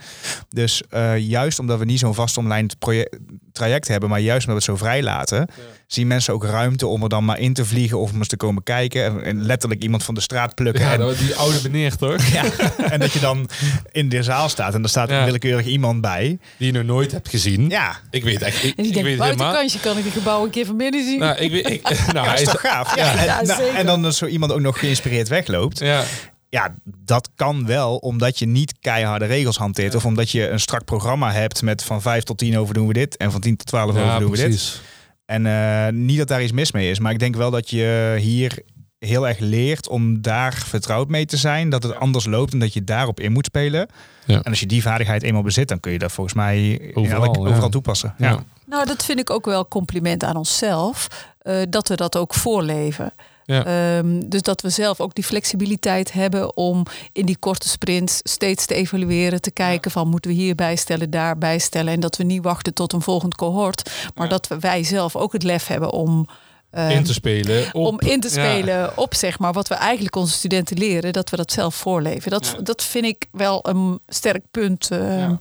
Dus 0.48 0.82
eh, 0.90 1.18
juist 1.18 1.58
omdat 1.58 1.78
we 1.78 1.84
niet 1.84 1.98
zo'n 1.98 2.14
vast 2.14 2.36
omlijnd 2.36 2.78
project, 2.78 3.16
traject 3.52 3.88
hebben, 3.88 4.08
maar 4.08 4.20
juist 4.20 4.46
omdat 4.46 4.64
we 4.64 4.72
het 4.72 4.78
zo 4.80 4.86
vrij 4.86 5.02
laten, 5.02 5.48
zien 5.86 6.06
mensen 6.06 6.34
ook 6.34 6.44
ruimte 6.44 6.86
om 6.86 7.02
er 7.02 7.08
dan 7.08 7.24
maar 7.24 7.38
in 7.38 7.52
te 7.52 7.64
vliegen 7.64 7.98
of 7.98 8.12
om 8.12 8.18
eens 8.18 8.28
te 8.28 8.36
komen 8.36 8.62
kijken 8.62 9.04
en, 9.04 9.24
en 9.24 9.42
letterlijk 9.42 9.82
iemand 9.82 10.04
van 10.04 10.14
de 10.14 10.20
straat 10.20 10.54
plukken. 10.54 10.82
Ja, 10.82 10.92
en, 10.92 11.14
die 11.18 11.34
oude 11.34 11.58
meneer 11.62 11.96
toch? 11.96 12.26
ja, 12.32 12.44
en 12.90 13.00
dat 13.00 13.12
je 13.12 13.20
dan 13.20 13.48
in 13.92 14.08
de 14.08 14.22
zaal 14.22 14.48
staat 14.48 14.74
en 14.74 14.82
er 14.82 14.88
staat 14.88 15.10
Ja. 15.10 15.24
willekeurig 15.24 15.61
iemand 15.66 16.00
bij. 16.00 16.38
Die 16.56 16.72
je 16.72 16.78
nog 16.78 16.84
nooit 16.84 17.12
hebt 17.12 17.28
gezien. 17.28 17.68
Ja, 17.68 18.00
Ik 18.10 18.24
weet 18.24 18.42
echt, 18.42 18.64
ik, 18.64 18.76
En 18.76 18.84
ik 18.84 18.94
weet 18.94 19.04
helemaal. 19.04 19.18
buitenkantje 19.36 19.80
kan 19.80 19.98
ik 19.98 20.04
het 20.04 20.12
gebouw 20.12 20.44
een 20.44 20.50
keer 20.50 20.66
van 20.66 20.76
binnen 20.76 21.04
zien. 21.04 21.18
Nou, 21.18 21.36
ik 21.38 21.50
weet, 21.50 21.70
ik, 21.70 21.82
nou, 22.12 22.26
hij 22.26 22.34
is 22.34 22.40
is, 22.40 22.48
toch 22.48 22.60
gaaf? 22.60 22.96
Ja, 22.96 23.16
en, 23.18 23.24
Ja, 23.24 23.42
nou, 23.42 23.62
en 23.76 23.86
dan 23.86 24.02
dat 24.02 24.14
zo 24.14 24.26
iemand 24.26 24.52
ook 24.52 24.60
nog 24.60 24.78
geïnspireerd 24.78 25.28
wegloopt. 25.28 25.78
ja, 25.78 26.04
Ja, 26.48 26.74
dat 26.84 27.28
kan 27.34 27.66
wel 27.66 27.96
omdat 27.96 28.38
je 28.38 28.46
niet 28.46 28.74
keiharde 28.80 29.24
regels 29.24 29.56
hanteert. 29.56 29.94
Of 29.94 30.04
omdat 30.04 30.30
je 30.30 30.48
een 30.48 30.60
strak 30.60 30.84
programma 30.84 31.32
hebt 31.32 31.62
met 31.62 31.84
van 31.84 32.02
5 32.02 32.22
tot 32.22 32.38
10 32.38 32.58
over 32.58 32.74
doen 32.74 32.86
we 32.86 32.92
dit. 32.92 33.16
En 33.16 33.30
van 33.32 33.40
10 33.40 33.56
tot 33.56 33.66
12 33.66 33.90
over 33.90 34.02
doen 34.18 34.30
we 34.30 34.36
dit. 34.36 34.44
precies. 34.44 34.80
En 35.26 35.46
eh, 35.46 35.92
niet 35.92 36.18
dat 36.18 36.28
daar 36.28 36.42
iets 36.42 36.52
mis 36.52 36.72
mee 36.72 36.90
is. 36.90 36.98
Maar 36.98 37.12
ik 37.12 37.18
denk 37.18 37.36
wel 37.36 37.50
dat 37.50 37.70
je 37.70 38.16
hier 38.18 38.62
heel 39.06 39.28
erg 39.28 39.38
leert 39.38 39.88
om 39.88 40.22
daar 40.22 40.52
vertrouwd 40.66 41.08
mee 41.08 41.26
te 41.26 41.36
zijn. 41.36 41.70
Dat 41.70 41.82
het 41.82 41.94
anders 41.94 42.26
loopt 42.26 42.52
en 42.52 42.58
dat 42.58 42.72
je 42.72 42.84
daarop 42.84 43.20
in 43.20 43.32
moet 43.32 43.46
spelen. 43.46 43.88
Ja. 44.26 44.36
En 44.36 44.50
als 44.50 44.60
je 44.60 44.66
die 44.66 44.82
vaardigheid 44.82 45.22
eenmaal 45.22 45.42
bezit, 45.42 45.68
dan 45.68 45.80
kun 45.80 45.92
je 45.92 45.98
dat 45.98 46.12
volgens 46.12 46.34
mij 46.36 46.90
Overal, 46.94 47.24
elk- 47.24 47.36
ja. 47.36 47.42
overal 47.42 47.68
toepassen. 47.68 48.14
Ja. 48.18 48.28
Ja. 48.30 48.44
Nou, 48.66 48.86
dat 48.86 49.04
vind 49.04 49.18
ik 49.18 49.30
ook 49.30 49.44
wel 49.44 49.68
compliment 49.68 50.24
aan 50.24 50.36
onszelf. 50.36 51.08
eh, 51.42 51.56
dat 51.68 51.88
we 51.88 51.94
dat 51.94 52.16
ook 52.16 52.34
voorleven. 52.34 53.12
Ja. 53.44 53.64
Ehm, 53.64 54.20
dus 54.26 54.42
dat 54.42 54.60
we 54.60 54.70
zelf 54.70 55.00
ook 55.00 55.14
die 55.14 55.24
flexibiliteit 55.24 56.12
hebben 56.12 56.56
om 56.56 56.82
in 57.12 57.26
die 57.26 57.36
korte 57.38 57.68
sprints 57.68 58.20
steeds 58.22 58.66
te 58.66 58.74
evalueren, 58.74 59.40
te 59.40 59.50
kijken 59.50 59.90
van 59.90 60.08
moeten 60.08 60.30
we 60.30 60.36
hier 60.36 60.54
bijstellen, 60.54 61.10
daar 61.10 61.38
bijstellen. 61.38 61.92
En 61.92 62.00
dat 62.00 62.16
we 62.16 62.24
niet 62.24 62.42
wachten 62.42 62.74
tot 62.74 62.92
een 62.92 63.02
volgend 63.02 63.34
cohort. 63.34 63.90
Maar 64.14 64.28
dat 64.28 64.48
we, 64.48 64.58
wij 64.58 64.84
zelf 64.84 65.16
ook 65.16 65.32
het 65.32 65.42
lef 65.42 65.66
hebben 65.66 65.90
om. 65.92 66.26
Ehm, 66.72 66.90
in 66.90 67.04
te 67.04 67.12
spelen. 67.12 67.64
op- 67.72 67.86
om 67.86 68.00
in 68.00 68.20
te 68.20 68.28
ja. 68.28 68.32
spelen 68.34 68.96
op 68.98 69.14
zeg 69.14 69.38
maar 69.38 69.52
wat 69.52 69.68
we 69.68 69.74
eigenlijk 69.74 70.16
onze 70.16 70.34
studenten 70.34 70.78
leren, 70.78 71.12
dat 71.12 71.30
we 71.30 71.36
dat 71.36 71.52
zelf 71.52 71.74
voorleven. 71.74 72.30
Dat, 72.30 72.52
Ja. 72.56 72.62
dat 72.62 72.82
vind 72.84 73.04
ik 73.04 73.26
wel 73.32 73.68
een 73.68 74.00
sterk 74.06 74.42
punt. 74.50 74.90
eh. 74.90 75.18
Ja. 75.18 75.40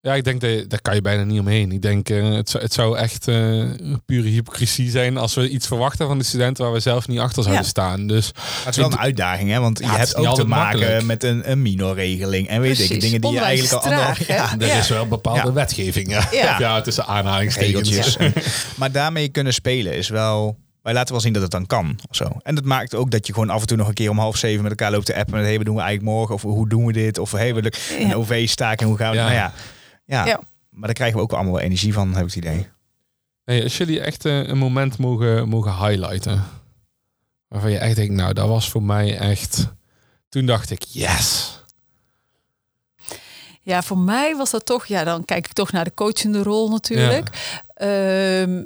Ja, 0.00 0.14
ik 0.14 0.24
denk 0.24 0.40
dat 0.40 0.70
daar 0.70 0.80
kan 0.82 0.94
je 0.94 1.00
bijna 1.00 1.22
niet 1.24 1.40
omheen. 1.40 1.72
Ik 1.72 1.82
denk 1.82 2.08
eh, 2.08 2.30
het, 2.34 2.50
zou, 2.50 2.62
het 2.62 2.72
zou 2.72 2.96
echt 2.98 3.28
eh, 3.28 3.64
pure 4.06 4.28
hypocrisie 4.28 4.90
zijn 4.90 5.16
als 5.16 5.34
we 5.34 5.48
iets 5.48 5.66
verwachten 5.66 6.06
van 6.06 6.18
de 6.18 6.24
studenten 6.24 6.64
waar 6.64 6.72
we 6.72 6.80
zelf 6.80 7.08
niet 7.08 7.18
achter 7.18 7.42
zouden 7.42 7.62
Ja. 7.64 7.68
staan. 7.68 8.06
Dus 8.06 8.32
Maar 8.34 8.42
het 8.64 8.68
is 8.68 8.76
wel 8.76 8.92
een 8.92 8.98
uitdaging, 8.98 9.50
hè? 9.50 9.60
Want 9.60 9.78
Ja, 9.78 9.84
je 9.92 9.98
het 9.98 10.14
hebt 10.14 10.26
ook 10.26 10.34
te 10.34 10.44
maken 10.44 10.78
makkelijk. 10.78 11.04
met 11.04 11.24
een, 11.24 11.50
een 11.50 11.62
minorregeling. 11.62 12.48
En 12.48 12.60
weet 12.60 12.78
ik, 12.90 13.00
dingen 13.00 13.20
die 13.20 13.30
je 13.30 13.40
eigenlijk 13.40 13.84
al 13.84 13.90
traag, 13.90 14.26
hè? 14.26 14.34
ja, 14.34 14.54
er 14.58 14.78
is 14.78 14.88
wel 14.88 15.06
bepaalde 15.08 15.46
Ja. 15.46 15.52
wetgeving. 15.52 16.10
Ja, 16.10 16.28
Ja. 16.42 16.58
ja. 16.58 16.80
tussen 16.80 17.06
aanhalingstekens. 17.06 18.16
maar 18.78 18.92
daarmee 18.92 19.28
kunnen 19.28 19.54
spelen 19.54 19.94
is 19.96 20.08
wel... 20.08 20.56
Wij 20.82 20.92
laten 20.92 21.12
wel 21.12 21.20
zien 21.20 21.32
dat 21.32 21.42
het 21.42 21.50
dan 21.50 21.66
kan. 21.66 21.98
Of 22.08 22.16
zo. 22.16 22.30
En 22.42 22.54
dat 22.54 22.64
maakt 22.64 22.94
ook 22.94 23.10
dat 23.10 23.26
je 23.26 23.32
gewoon 23.32 23.50
af 23.50 23.60
en 23.60 23.66
toe 23.66 23.76
nog 23.76 23.88
een 23.88 23.94
keer 23.94 24.10
om 24.10 24.18
half 24.18 24.36
zeven 24.36 24.62
met 24.62 24.70
elkaar 24.70 24.90
loopt 24.90 25.06
te 25.06 25.16
appen. 25.16 25.34
Met, 25.34 25.44
hey, 25.44 25.56
wat 25.56 25.64
doen 25.66 25.74
we 25.74 25.80
eigenlijk 25.80 26.10
morgen? 26.16 26.34
Of 26.34 26.42
hoe 26.42 26.68
doen 26.68 26.86
we 26.86 26.92
dit? 26.92 27.18
Of 27.18 27.32
hey, 27.32 27.54
we 27.54 27.72
een 27.98 28.08
Ja. 28.08 28.14
OV-staak 28.14 28.80
en 28.80 28.86
hoe 28.86 28.96
gaan 28.96 29.10
we... 29.10 29.16
Ja. 29.16 29.22
Nou 29.22 29.34
ja, 29.34 29.52
ja. 30.04 30.26
Ja. 30.26 30.40
Maar 30.70 30.86
daar 30.86 30.92
krijgen 30.92 31.16
we 31.16 31.22
ook 31.22 31.30
wel 31.30 31.38
allemaal 31.38 31.56
wel 31.56 31.66
energie 31.66 31.92
van, 31.92 32.08
heb 32.08 32.26
ik 32.26 32.34
het 32.34 32.44
idee. 32.44 32.66
Hey, 33.44 33.62
als 33.62 33.76
jullie 33.76 34.00
echt 34.00 34.24
eh, 34.24 34.46
een 34.46 34.58
moment 34.58 34.98
mogen, 34.98 35.48
mogen 35.48 35.86
highlighten. 35.86 36.44
Waarvan 37.48 37.70
je 37.70 37.78
echt 37.78 37.96
denkt, 37.96 38.14
nou, 38.14 38.32
dat 38.32 38.48
was 38.48 38.70
voor 38.70 38.82
mij 38.82 39.18
echt... 39.18 39.68
Toen 40.28 40.46
dacht 40.46 40.70
ik, 40.70 40.82
yes. 40.82 41.56
Ja, 43.62 43.82
voor 43.82 43.98
mij 43.98 44.36
was 44.36 44.50
dat 44.50 44.66
toch, 44.66 44.86
ja, 44.86 45.04
dan 45.04 45.24
kijk 45.24 45.46
ik 45.46 45.52
toch 45.52 45.72
naar 45.72 45.84
de 45.84 45.94
coachende 45.94 46.42
rol 46.42 46.70
natuurlijk. 46.70 47.28
Ehm, 47.74 48.62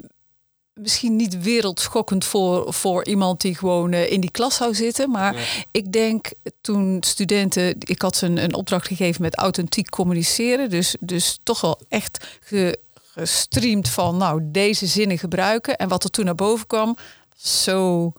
misschien 0.83 1.17
niet 1.17 1.43
wereldschokkend 1.43 2.25
voor, 2.25 2.73
voor 2.73 3.05
iemand 3.05 3.41
die 3.41 3.55
gewoon 3.55 3.93
eh, 3.93 4.11
in 4.11 4.21
die 4.21 4.31
klas 4.31 4.57
zou 4.57 4.75
zitten. 4.75 5.11
Maar 5.11 5.65
ik 5.71 5.93
denk 5.93 6.31
toen 6.61 6.97
studenten, 7.01 7.75
ik 7.79 8.03
had 8.03 8.17
ze 8.17 8.27
een, 8.27 8.45
een 8.45 8.55
opdracht 8.55 8.87
gegeven 8.87 9.23
met 9.23 9.37
authentiek 9.37 9.91
communiceren. 9.91 10.71
Dus, 10.71 10.97
dus 11.01 11.39
toch 11.43 11.61
wel 11.61 11.79
echt 11.89 12.39
ge, 12.41 12.79
gestreamd 12.95 13.89
van, 13.89 14.17
nou, 14.17 14.41
deze 14.43 14.87
zinnen 14.87 15.19
gebruiken. 15.19 15.77
En 15.77 15.89
wat 15.89 16.05
er 16.05 16.11
toen 16.11 16.25
naar 16.25 16.35
boven 16.35 16.67
kwam, 16.67 16.97
zo... 17.37 18.13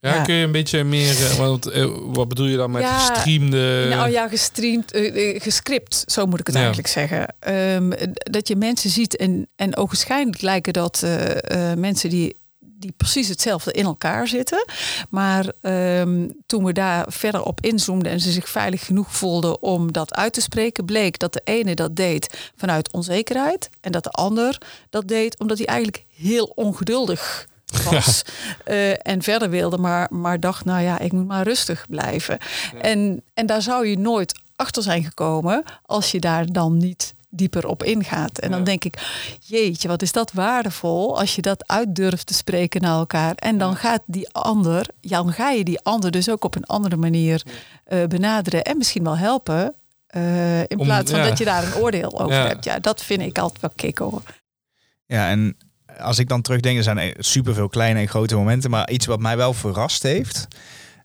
Ja, 0.00 0.14
Ja. 0.14 0.22
kun 0.22 0.34
je 0.34 0.44
een 0.44 0.52
beetje 0.52 0.84
meer... 0.84 1.24
eh, 1.24 1.36
Want, 1.36 1.66
eh, 1.66 1.86
wat 2.02 2.28
bedoel 2.28 2.46
je 2.46 2.56
dan 2.56 2.70
met 2.70 2.82
Ja, 2.82 2.98
gestreamde... 2.98 3.86
Nou 3.88 4.10
ja, 4.10 4.28
gestreamd, 4.28 4.92
eh, 4.92 5.40
gescript, 5.42 6.04
zo 6.06 6.26
moet 6.26 6.40
ik 6.40 6.46
het 6.46 6.54
Ja. 6.54 6.60
eigenlijk 6.60 6.88
zeggen. 6.92 7.34
Ehm, 7.40 7.90
dat 8.14 8.48
je 8.48 8.56
mensen 8.56 8.90
ziet 8.90 9.16
en, 9.16 9.48
en 9.56 9.76
ogenschijnlijk 9.76 10.40
lijken 10.42 10.72
dat 10.72 11.02
eh, 11.02 11.70
eh, 11.70 11.78
mensen 11.78 12.10
die, 12.10 12.36
die 12.58 12.92
precies 12.96 13.28
hetzelfde 13.28 13.72
in 13.72 13.84
elkaar 13.84 14.28
zitten. 14.28 14.64
Maar 15.08 15.46
ehm, 15.60 16.28
toen 16.46 16.64
we 16.64 16.72
daar 16.72 17.04
verder 17.08 17.42
op 17.42 17.60
inzoomden 17.60 18.12
en 18.12 18.20
ze 18.20 18.30
zich 18.32 18.48
veilig 18.48 18.84
genoeg 18.86 19.12
voelden 19.16 19.62
om 19.62 19.92
dat 19.92 20.14
uit 20.14 20.32
te 20.32 20.40
spreken, 20.40 20.84
bleek 20.84 21.18
dat 21.18 21.32
de 21.32 21.40
ene 21.44 21.74
dat 21.74 21.96
deed 21.96 22.50
vanuit 22.56 22.92
onzekerheid 22.92 23.70
en 23.80 23.92
dat 23.92 24.04
de 24.04 24.10
ander 24.10 24.58
dat 24.90 25.08
deed 25.08 25.38
omdat 25.38 25.58
hij 25.58 25.66
eigenlijk 25.66 26.04
heel 26.16 26.52
ongeduldig 26.54 27.46
was 27.90 28.22
eh, 28.64 29.06
en 29.06 29.22
verder 29.22 29.50
wilde, 29.50 29.78
maar, 29.78 30.06
maar 30.10 30.40
dacht, 30.40 30.64
nou 30.64 30.82
ja, 30.82 30.98
ik 30.98 31.12
moet 31.12 31.26
maar 31.26 31.42
rustig 31.44 31.86
blijven. 31.88 32.38
En, 32.80 33.22
en 33.34 33.46
daar 33.46 33.62
zou 33.62 33.86
je 33.86 33.98
nooit 33.98 34.40
achter 34.56 34.82
zijn 34.82 35.04
gekomen 35.04 35.62
als 35.86 36.10
je 36.10 36.20
daar 36.20 36.52
dan 36.52 36.76
niet 36.76 37.14
dieper 37.30 37.66
op 37.66 37.82
ingaat. 37.82 38.38
En 38.38 38.50
dan 38.50 38.58
Ja. 38.58 38.64
denk 38.64 38.84
ik, 38.84 38.98
jeetje, 39.40 39.88
wat 39.88 40.02
is 40.02 40.12
dat 40.12 40.32
waardevol 40.32 41.18
als 41.18 41.34
je 41.34 41.42
dat 41.42 41.66
uit 41.68 41.94
durft 41.94 42.26
te 42.26 42.34
spreken 42.34 42.80
naar 42.80 42.98
elkaar. 42.98 43.34
En 43.34 43.58
dan 43.58 43.76
gaat 43.76 44.02
die 44.06 44.28
ander, 44.32 44.86
ja, 45.00 45.22
dan 45.22 45.32
ga 45.32 45.50
je 45.50 45.64
die 45.64 45.80
ander 45.82 46.10
dus 46.10 46.30
ook 46.30 46.44
op 46.44 46.54
een 46.54 46.66
andere 46.66 46.96
manier 46.96 47.42
eh, 47.84 48.04
benaderen 48.04 48.64
en 48.64 48.76
misschien 48.76 49.04
wel 49.04 49.16
helpen. 49.16 49.74
eh, 50.08 50.60
in 50.60 50.78
Om- 50.78 50.84
plaats 50.84 51.10
van 51.10 51.20
ja. 51.20 51.28
dat 51.28 51.38
je 51.38 51.44
daar 51.44 51.64
een 51.64 51.74
oordeel 51.74 52.20
over 52.20 52.34
Ja. 52.34 52.46
hebt. 52.46 52.64
Ja, 52.64 52.78
dat 52.78 53.02
vind 53.02 53.20
ik 53.20 53.38
altijd 53.38 53.60
wel 53.60 53.70
kick 53.76 53.98
hoor. 53.98 54.22
Ja, 55.06 55.28
en 55.30 55.56
als 55.98 56.18
ik 56.18 56.28
dan 56.28 56.42
terugdenk, 56.42 56.76
er 56.76 56.82
zijn 56.82 57.14
superveel 57.18 57.68
kleine 57.68 58.00
en 58.00 58.08
grote 58.08 58.36
momenten. 58.36 58.70
Maar 58.70 58.90
iets 58.90 59.06
wat 59.06 59.20
mij 59.20 59.36
wel 59.36 59.52
verrast 59.52 60.02
heeft, 60.02 60.46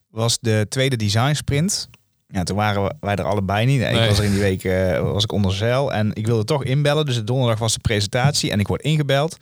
was 0.09 0.37
de 0.41 0.65
tweede 0.69 0.95
design 0.95 1.33
sprint. 1.33 1.89
Ja, 2.27 2.43
toen 2.43 2.55
waren 2.55 2.97
wij 2.99 3.15
er 3.15 3.23
allebei 3.23 3.65
niet. 3.65 3.81
Ik 3.81 3.91
Nee. 3.91 4.07
was 4.07 4.17
er 4.17 4.23
in 4.23 4.31
die 4.31 4.39
week 4.41 4.63
eh, 4.63 4.99
was 4.99 5.23
ik 5.23 5.31
onder 5.31 5.53
zeil. 5.53 5.93
En 5.93 6.11
ik 6.13 6.25
wilde 6.25 6.43
toch 6.43 6.63
inbellen. 6.63 7.05
Dus 7.05 7.15
de 7.15 7.23
donderdag 7.23 7.59
was 7.59 7.73
de 7.73 7.79
presentatie. 7.79 8.51
En 8.51 8.59
ik 8.59 8.67
word 8.67 8.81
ingebeld. 8.81 9.37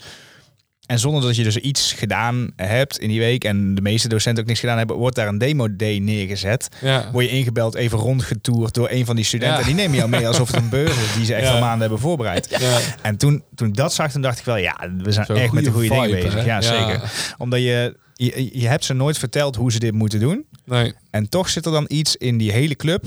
En 0.91 0.99
zonder 0.99 1.21
dat 1.21 1.35
je 1.35 1.43
dus 1.43 1.57
iets 1.57 1.93
gedaan 1.93 2.51
hebt 2.55 2.97
in 2.97 3.09
die 3.09 3.19
week. 3.19 3.43
En 3.43 3.75
de 3.75 3.81
meeste 3.81 4.07
docenten 4.07 4.43
ook 4.43 4.49
niks 4.49 4.59
gedaan 4.59 4.77
hebben. 4.77 4.95
Wordt 4.95 5.15
daar 5.15 5.27
een 5.27 5.37
demo 5.37 5.75
day 5.75 5.97
neergezet. 5.97 6.67
Ja. 6.81 7.09
Word 7.11 7.25
je 7.25 7.31
ingebeld, 7.31 7.75
even 7.75 7.97
rondgetoerd 7.97 8.73
door 8.73 8.89
een 8.89 9.05
van 9.05 9.15
die 9.15 9.25
studenten. 9.25 9.57
Ja. 9.57 9.61
En 9.61 9.67
die 9.67 9.75
nemen 9.75 9.97
jou 9.97 10.09
mee 10.09 10.27
alsof 10.27 10.47
het 10.47 10.61
een 10.61 10.69
beurs 10.69 10.97
is 10.97 11.13
die 11.15 11.25
ze 11.25 11.33
echt 11.33 11.49
al 11.49 11.59
maanden 11.59 11.79
hebben 11.79 11.99
voorbereid. 11.99 12.47
Ja. 12.59 12.79
En 13.01 13.17
toen, 13.17 13.43
toen 13.55 13.67
ik 13.67 13.75
dat 13.75 13.93
zag, 13.93 14.11
toen 14.11 14.21
dacht 14.21 14.39
ik 14.39 14.45
wel, 14.45 14.57
ja, 14.57 14.89
we 14.97 15.11
zijn 15.11 15.27
echt 15.27 15.51
met 15.51 15.63
de 15.63 15.71
goede 15.71 15.87
goede 15.87 16.07
dingen 16.07 16.23
bezig. 16.23 16.45
Ja, 16.45 16.61
zeker. 16.61 17.01
Omdat 17.37 17.59
je, 17.59 17.97
je, 18.13 18.59
je 18.59 18.67
hebt 18.67 18.85
ze 18.85 18.93
nooit 18.93 19.17
verteld 19.17 19.55
hoe 19.55 19.71
ze 19.71 19.79
dit 19.79 19.93
moeten 19.93 20.19
doen. 20.19 20.45
Nee. 20.65 20.93
En 21.09 21.29
toch 21.29 21.49
zit 21.49 21.65
er 21.65 21.71
dan 21.71 21.85
iets 21.87 22.15
in 22.15 22.37
die 22.37 22.51
hele 22.51 22.75
club 22.75 23.05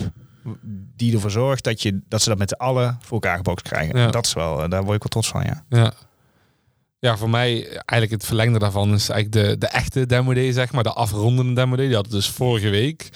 die 0.97 1.15
ervoor 1.15 1.31
zorgt 1.31 1.65
dat, 1.65 1.83
je, 1.83 2.01
dat 2.09 2.23
ze 2.23 2.29
dat 2.29 2.39
met 2.39 2.49
z'n 2.49 2.63
allen 2.63 2.99
voor 3.01 3.13
elkaar 3.13 3.37
gebokst 3.37 3.69
krijgen. 3.69 4.13
Dat 4.13 4.27
is 4.27 4.33
wel, 4.33 4.63
eh, 4.63 4.71
daar 4.71 4.83
word 4.85 4.97
ik 4.97 5.03
wel 5.03 5.23
trots 5.23 5.29
van, 5.29 5.45
ja. 5.45 5.65
Ja. 5.69 5.93
Ja, 7.05 7.17
voor 7.17 7.31
mij 7.31 7.69
eigenlijk 7.69 8.11
het 8.11 8.25
verlengde 8.25 8.59
daarvan 8.59 8.95
is 8.95 9.09
eigenlijk 9.09 9.49
de, 9.49 9.59
de 9.59 9.67
echte 9.67 10.07
demo 10.07 10.35
day, 10.35 10.53
zeg 10.53 10.73
maar. 10.73 10.83
De 10.83 10.93
afrondende 10.93 11.53
demo 11.53 11.77
day. 11.77 11.87
Die 11.87 11.95
hadden 11.95 12.13
dus 12.13 12.29
vorige 12.29 12.69
week. 12.69 13.09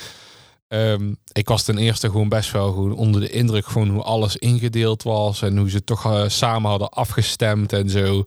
Ehm, 0.68 1.14
ik 1.32 1.48
was 1.48 1.62
ten 1.62 1.78
eerste 1.78 2.10
gewoon 2.10 2.28
best 2.28 2.50
wel 2.52 2.72
gewoon 2.72 2.92
onder 2.92 3.20
de 3.20 3.30
indruk 3.30 3.66
gewoon 3.66 3.88
hoe 3.88 4.02
alles 4.02 4.36
ingedeeld 4.36 5.02
was. 5.02 5.42
En 5.42 5.56
hoe 5.56 5.70
ze 5.70 5.84
toch 5.84 6.04
eh, 6.04 6.24
samen 6.26 6.70
hadden 6.70 6.88
afgestemd 6.88 7.72
en 7.72 7.90
zo. 7.90 8.24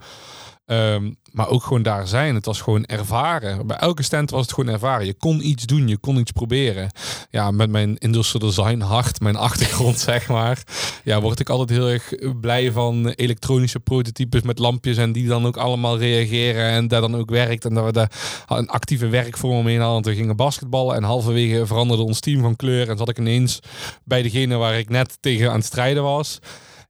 Ehm, 0.65 1.12
maar 1.32 1.50
ook 1.50 1.63
gewoon 1.63 1.82
daar 1.82 2.08
zijn. 2.08 2.36
Het 2.36 2.46
was 2.46 2.62
gewoon 2.62 2.86
ervaren. 2.86 3.68
Bij 3.68 3.77
elke 3.77 4.03
stand 4.03 4.30
was 4.30 4.41
het 4.41 4.53
gewoon 4.53 4.74
ervaren. 4.74 5.06
Je 5.06 5.13
kon 5.13 5.48
iets 5.48 5.65
doen, 5.65 5.88
je 5.88 5.98
kon 5.98 6.18
iets 6.18 6.32
proberen. 6.32 6.91
Ja, 7.30 7.51
met 7.51 7.70
mijn 7.70 7.98
industrial 7.98 8.50
design 8.50 8.80
hart, 8.80 9.20
mijn 9.20 9.36
achtergrond 9.36 10.00
zeg 10.10 10.27
maar. 10.27 10.63
Ja, 11.03 11.22
word 11.22 11.39
ik 11.39 11.50
altijd 11.50 11.70
heel 11.70 11.89
erg 11.89 12.13
blij 12.41 12.72
van 12.72 13.08
elektronische 13.08 13.80
prototypes 13.80 14.41
met 14.41 14.60
lampjes. 14.60 14.98
En 14.98 15.12
die 15.12 15.27
dan 15.27 15.46
ook 15.46 15.58
allemaal 15.58 15.98
reageren 15.98 16.70
en 16.70 16.88
dat 16.88 17.01
dan 17.01 17.15
ook 17.15 17.30
werkt. 17.30 17.65
En 17.65 17.74
dat 17.74 17.86
we 17.86 17.91
daar 17.91 18.12
een 18.48 18.70
actieve 18.70 19.08
werkvorm 19.08 19.58
omheen 19.58 19.80
hadden. 19.82 20.12
We 20.12 20.20
gingen 20.20 20.36
basketballen 20.36 20.96
en 20.96 21.03
halverwege 21.03 21.65
veranderde 21.65 22.03
ons 22.03 22.20
team 22.20 22.41
van 22.41 22.56
kleur. 22.56 22.89
En 22.89 22.98
zat 22.98 23.10
ik 23.10 23.20
ineens 23.20 23.60
bij 24.03 24.22
degene 24.22 24.56
waar 24.56 24.77
ik 24.77 24.89
net 24.89 25.18
tegen 25.20 25.50
aan 25.50 25.56
het 25.56 25.65
strijden 25.65 26.03
was. 26.03 26.39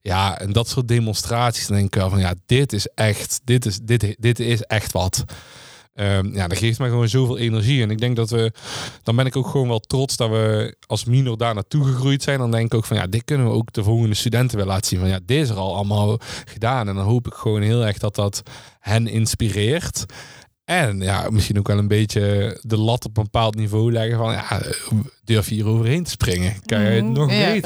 Ja, 0.01 0.39
en 0.39 0.51
dat 0.51 0.67
soort 0.67 0.87
demonstraties. 0.87 1.67
Dan 1.67 1.75
denk 1.75 1.87
ik 1.87 1.99
wel 1.99 2.09
van 2.09 2.19
ja, 2.19 2.33
dit 2.45 2.73
is 2.73 2.87
echt, 2.87 3.41
dit 3.43 3.65
is, 3.65 3.79
dit, 3.79 4.15
dit 4.19 4.39
is 4.39 4.61
echt 4.61 4.91
wat. 4.91 5.23
Ehm, 5.93 6.33
ja, 6.33 6.47
dat 6.47 6.57
geeft 6.57 6.79
mij 6.79 6.89
gewoon 6.89 7.07
zoveel 7.09 7.37
energie. 7.37 7.81
En 7.81 7.91
ik 7.91 7.97
denk 7.99 8.15
dat 8.15 8.29
we, 8.29 8.51
dan 9.03 9.15
ben 9.15 9.25
ik 9.25 9.35
ook 9.35 9.47
gewoon 9.47 9.67
wel 9.67 9.79
trots 9.79 10.15
dat 10.17 10.29
we 10.29 10.75
als 10.87 11.05
minor 11.05 11.37
daar 11.37 11.53
naartoe 11.53 11.85
gegroeid 11.85 12.23
zijn. 12.23 12.39
Dan 12.39 12.51
denk 12.51 12.65
ik 12.65 12.73
ook 12.73 12.85
van 12.85 12.97
ja, 12.97 13.07
dit 13.07 13.23
kunnen 13.23 13.47
we 13.47 13.53
ook 13.53 13.73
de 13.73 13.83
volgende 13.83 14.15
studenten 14.15 14.57
wel 14.57 14.65
laten 14.67 14.87
zien. 14.87 14.99
Van 14.99 15.09
ja, 15.09 15.19
dit 15.25 15.41
is 15.41 15.49
er 15.49 15.55
al 15.55 15.75
allemaal 15.75 16.19
gedaan. 16.45 16.87
En 16.87 16.95
dan 16.95 17.05
hoop 17.05 17.27
ik 17.27 17.33
gewoon 17.33 17.61
heel 17.61 17.85
erg 17.85 17.97
dat 17.97 18.15
dat 18.15 18.41
hen 18.79 19.07
inspireert. 19.07 20.05
En 20.65 20.99
ja, 20.99 21.29
misschien 21.29 21.57
ook 21.57 21.67
wel 21.67 21.77
een 21.77 21.87
beetje 21.87 22.57
de 22.61 22.77
lat 22.77 23.05
op 23.05 23.17
een 23.17 23.23
bepaald 23.23 23.55
niveau 23.55 23.91
leggen 23.91 24.17
van 24.17 24.31
ja, 24.31 24.61
durf 25.23 25.49
je 25.49 25.55
hier 25.55 25.67
overheen 25.67 26.03
te 26.03 26.09
springen? 26.09 26.61
Kan 26.65 26.79
je 26.81 26.87
het 26.87 27.03
Mhm, 27.03 27.13
nog 27.13 27.31
ja. 27.31 27.59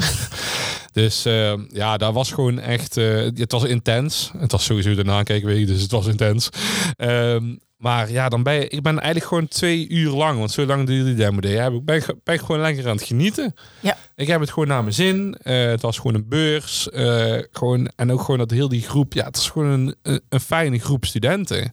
Dus 0.96 1.26
eh, 1.26 1.54
ja, 1.68 1.98
dat 1.98 2.14
was 2.14 2.32
gewoon 2.32 2.60
echt, 2.60 2.98
eh, 2.98 3.28
het 3.34 3.52
was 3.52 3.64
intens. 3.64 4.32
Het 4.38 4.52
was 4.52 4.64
sowieso 4.66 4.96
de 4.96 5.04
nakijkweek, 5.04 5.68
dus 5.68 5.82
het 5.82 5.92
was 5.92 6.08
intens. 6.08 6.50
Ehm, 6.96 7.56
maar 7.78 8.12
ja, 8.12 8.30
dan 8.30 8.44
ben 8.44 8.54
je, 8.54 8.68
ik 8.68 8.82
ben 8.82 8.96
eigenlijk 9.00 9.26
gewoon 9.26 9.48
twee 9.48 9.90
uur 9.90 10.10
lang, 10.12 10.38
want 10.40 10.52
zo 10.52 10.66
lang 10.66 10.88
duurde 10.88 11.04
die 11.06 11.14
demo 11.16 11.40
day, 11.40 11.52
heb 11.52 11.74
ik 11.74 11.86
ben, 11.86 11.96
ik- 11.96 12.16
ben 12.24 12.40
gewoon 12.40 12.62
lekker 12.62 12.88
aan 12.88 12.96
het 12.96 13.06
genieten. 13.06 13.56
Ja. 13.80 13.98
Ik 14.16 14.28
heb 14.28 14.40
het 14.40 14.50
gewoon 14.52 14.68
naar 14.68 14.82
mijn 14.82 14.94
zin. 14.94 15.38
Eh, 15.44 15.66
het 15.66 15.82
was 15.82 15.98
gewoon 15.98 16.14
een 16.16 16.28
beurs. 16.30 16.90
eh, 16.90 17.38
gewoon, 17.52 17.92
en 17.96 18.12
ook 18.12 18.22
gewoon 18.22 18.38
dat 18.38 18.52
heel 18.52 18.70
die 18.70 18.82
groep, 18.82 19.14
ja, 19.14 19.26
het 19.26 19.38
is 19.38 19.50
gewoon 19.50 19.68
een, 19.70 19.96
een, 20.02 20.22
een 20.30 20.40
fijne 20.40 20.80
groep 20.80 21.06
studenten. 21.06 21.72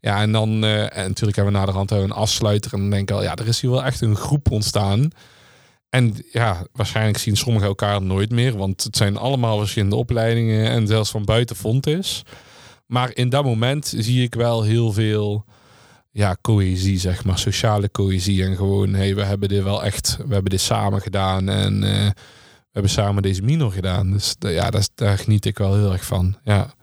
Ja, 0.00 0.20
en 0.20 0.32
dan, 0.32 0.64
en 0.64 1.08
natuurlijk 1.08 1.36
hebben 1.36 1.52
we 1.52 1.58
naderhand 1.58 1.90
een 1.90 2.12
afsluiter. 2.12 2.72
En 2.72 2.78
dan 2.80 2.90
denk 2.90 3.08
ik 3.10 3.16
al, 3.16 3.22
ja, 3.22 3.34
er 3.34 3.48
is 3.48 3.60
hier 3.60 3.70
wel 3.70 3.84
echt 3.84 4.00
een 4.00 4.16
groep 4.16 4.50
ontstaan. 4.50 5.10
En 5.94 6.14
ja, 6.32 6.66
waarschijnlijk 6.72 7.18
zien 7.18 7.36
sommigen 7.36 7.68
elkaar 7.68 8.02
nooit 8.02 8.30
meer, 8.30 8.56
want 8.56 8.82
het 8.82 8.96
zijn 8.96 9.16
allemaal 9.16 9.58
verschillende 9.58 9.96
opleidingen 9.96 10.70
en 10.70 10.86
zelfs 10.86 11.10
van 11.10 11.24
buiten 11.24 11.56
vond 11.56 11.86
is. 11.86 12.22
Maar 12.86 13.10
in 13.14 13.28
dat 13.28 13.44
moment 13.44 13.94
zie 13.96 14.22
ik 14.22 14.34
wel 14.34 14.62
heel 14.62 14.92
veel 14.92 15.44
ja, 16.10 16.36
cohesie, 16.40 16.98
zeg 16.98 17.24
maar, 17.24 17.38
sociale 17.38 17.90
cohesie. 17.90 18.44
En 18.44 18.56
gewoon, 18.56 18.94
hey, 18.94 19.14
we 19.14 19.22
hebben 19.22 19.48
dit 19.48 19.62
wel 19.62 19.84
echt, 19.84 20.16
we 20.16 20.32
hebben 20.32 20.50
dit 20.50 20.60
samen 20.60 21.00
gedaan 21.00 21.48
en 21.48 21.84
eh, 21.84 22.06
we 22.56 22.70
hebben 22.72 22.90
samen 22.90 23.22
deze 23.22 23.42
minor 23.42 23.72
gedaan. 23.72 24.10
Dus 24.10 24.34
ja, 24.38 24.70
daar 24.94 25.18
geniet 25.18 25.44
ik 25.44 25.58
wel 25.58 25.74
heel 25.74 25.92
erg 25.92 26.04
van. 26.04 26.36
Ja. 26.44 26.74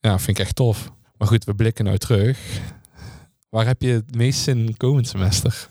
ja, 0.00 0.18
vind 0.18 0.38
ik 0.38 0.44
echt 0.44 0.56
tof. 0.56 0.92
Maar 1.16 1.28
goed, 1.28 1.44
we 1.44 1.54
blikken 1.54 1.84
nou 1.84 1.98
terug. 1.98 2.38
Waar 3.48 3.66
heb 3.66 3.82
je 3.82 3.92
het 3.92 4.14
meest 4.14 4.40
zin 4.40 4.58
in 4.58 4.76
komend 4.76 5.08
semester? 5.08 5.68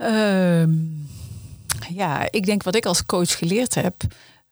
Ehm, 0.00 0.72
ja, 1.94 2.26
ik 2.30 2.46
denk 2.46 2.62
wat 2.62 2.74
ik 2.74 2.86
als 2.86 3.06
coach 3.06 3.38
geleerd 3.38 3.74
heb, 3.74 3.94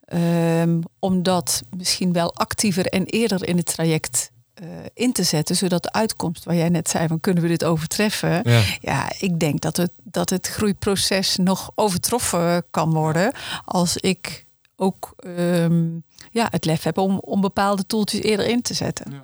ehm, 0.04 0.80
om 0.98 1.22
dat 1.22 1.62
misschien 1.76 2.12
wel 2.12 2.34
actiever 2.34 2.86
en 2.86 3.04
eerder 3.04 3.48
in 3.48 3.56
het 3.56 3.66
traject 3.66 4.30
eh, 4.54 4.66
in 4.94 5.12
te 5.12 5.22
zetten, 5.22 5.56
zodat 5.56 5.82
de 5.82 5.92
uitkomst 5.92 6.44
waar 6.44 6.54
jij 6.54 6.68
net 6.68 6.88
zei 6.88 7.06
van 7.08 7.20
kunnen 7.20 7.42
we 7.42 7.48
dit 7.48 7.64
overtreffen, 7.64 8.50
Ja. 8.50 8.62
ja, 8.80 9.10
ik 9.18 9.40
denk 9.40 9.60
dat 9.60 9.76
het, 9.76 9.90
dat 10.02 10.30
het 10.30 10.46
groeiproces 10.48 11.36
nog 11.36 11.70
overtroffen 11.74 12.64
kan 12.70 12.92
worden 12.92 13.32
als 13.64 13.96
ik 13.96 14.44
ook 14.76 15.12
ehm, 15.16 15.86
ja, 16.30 16.46
het 16.50 16.64
lef 16.64 16.82
heb 16.82 16.98
om, 16.98 17.18
om 17.18 17.40
bepaalde 17.40 17.86
toeltjes 17.86 18.20
eerder 18.22 18.46
in 18.46 18.62
te 18.62 18.74
zetten. 18.74 19.10
Ja, 19.12 19.22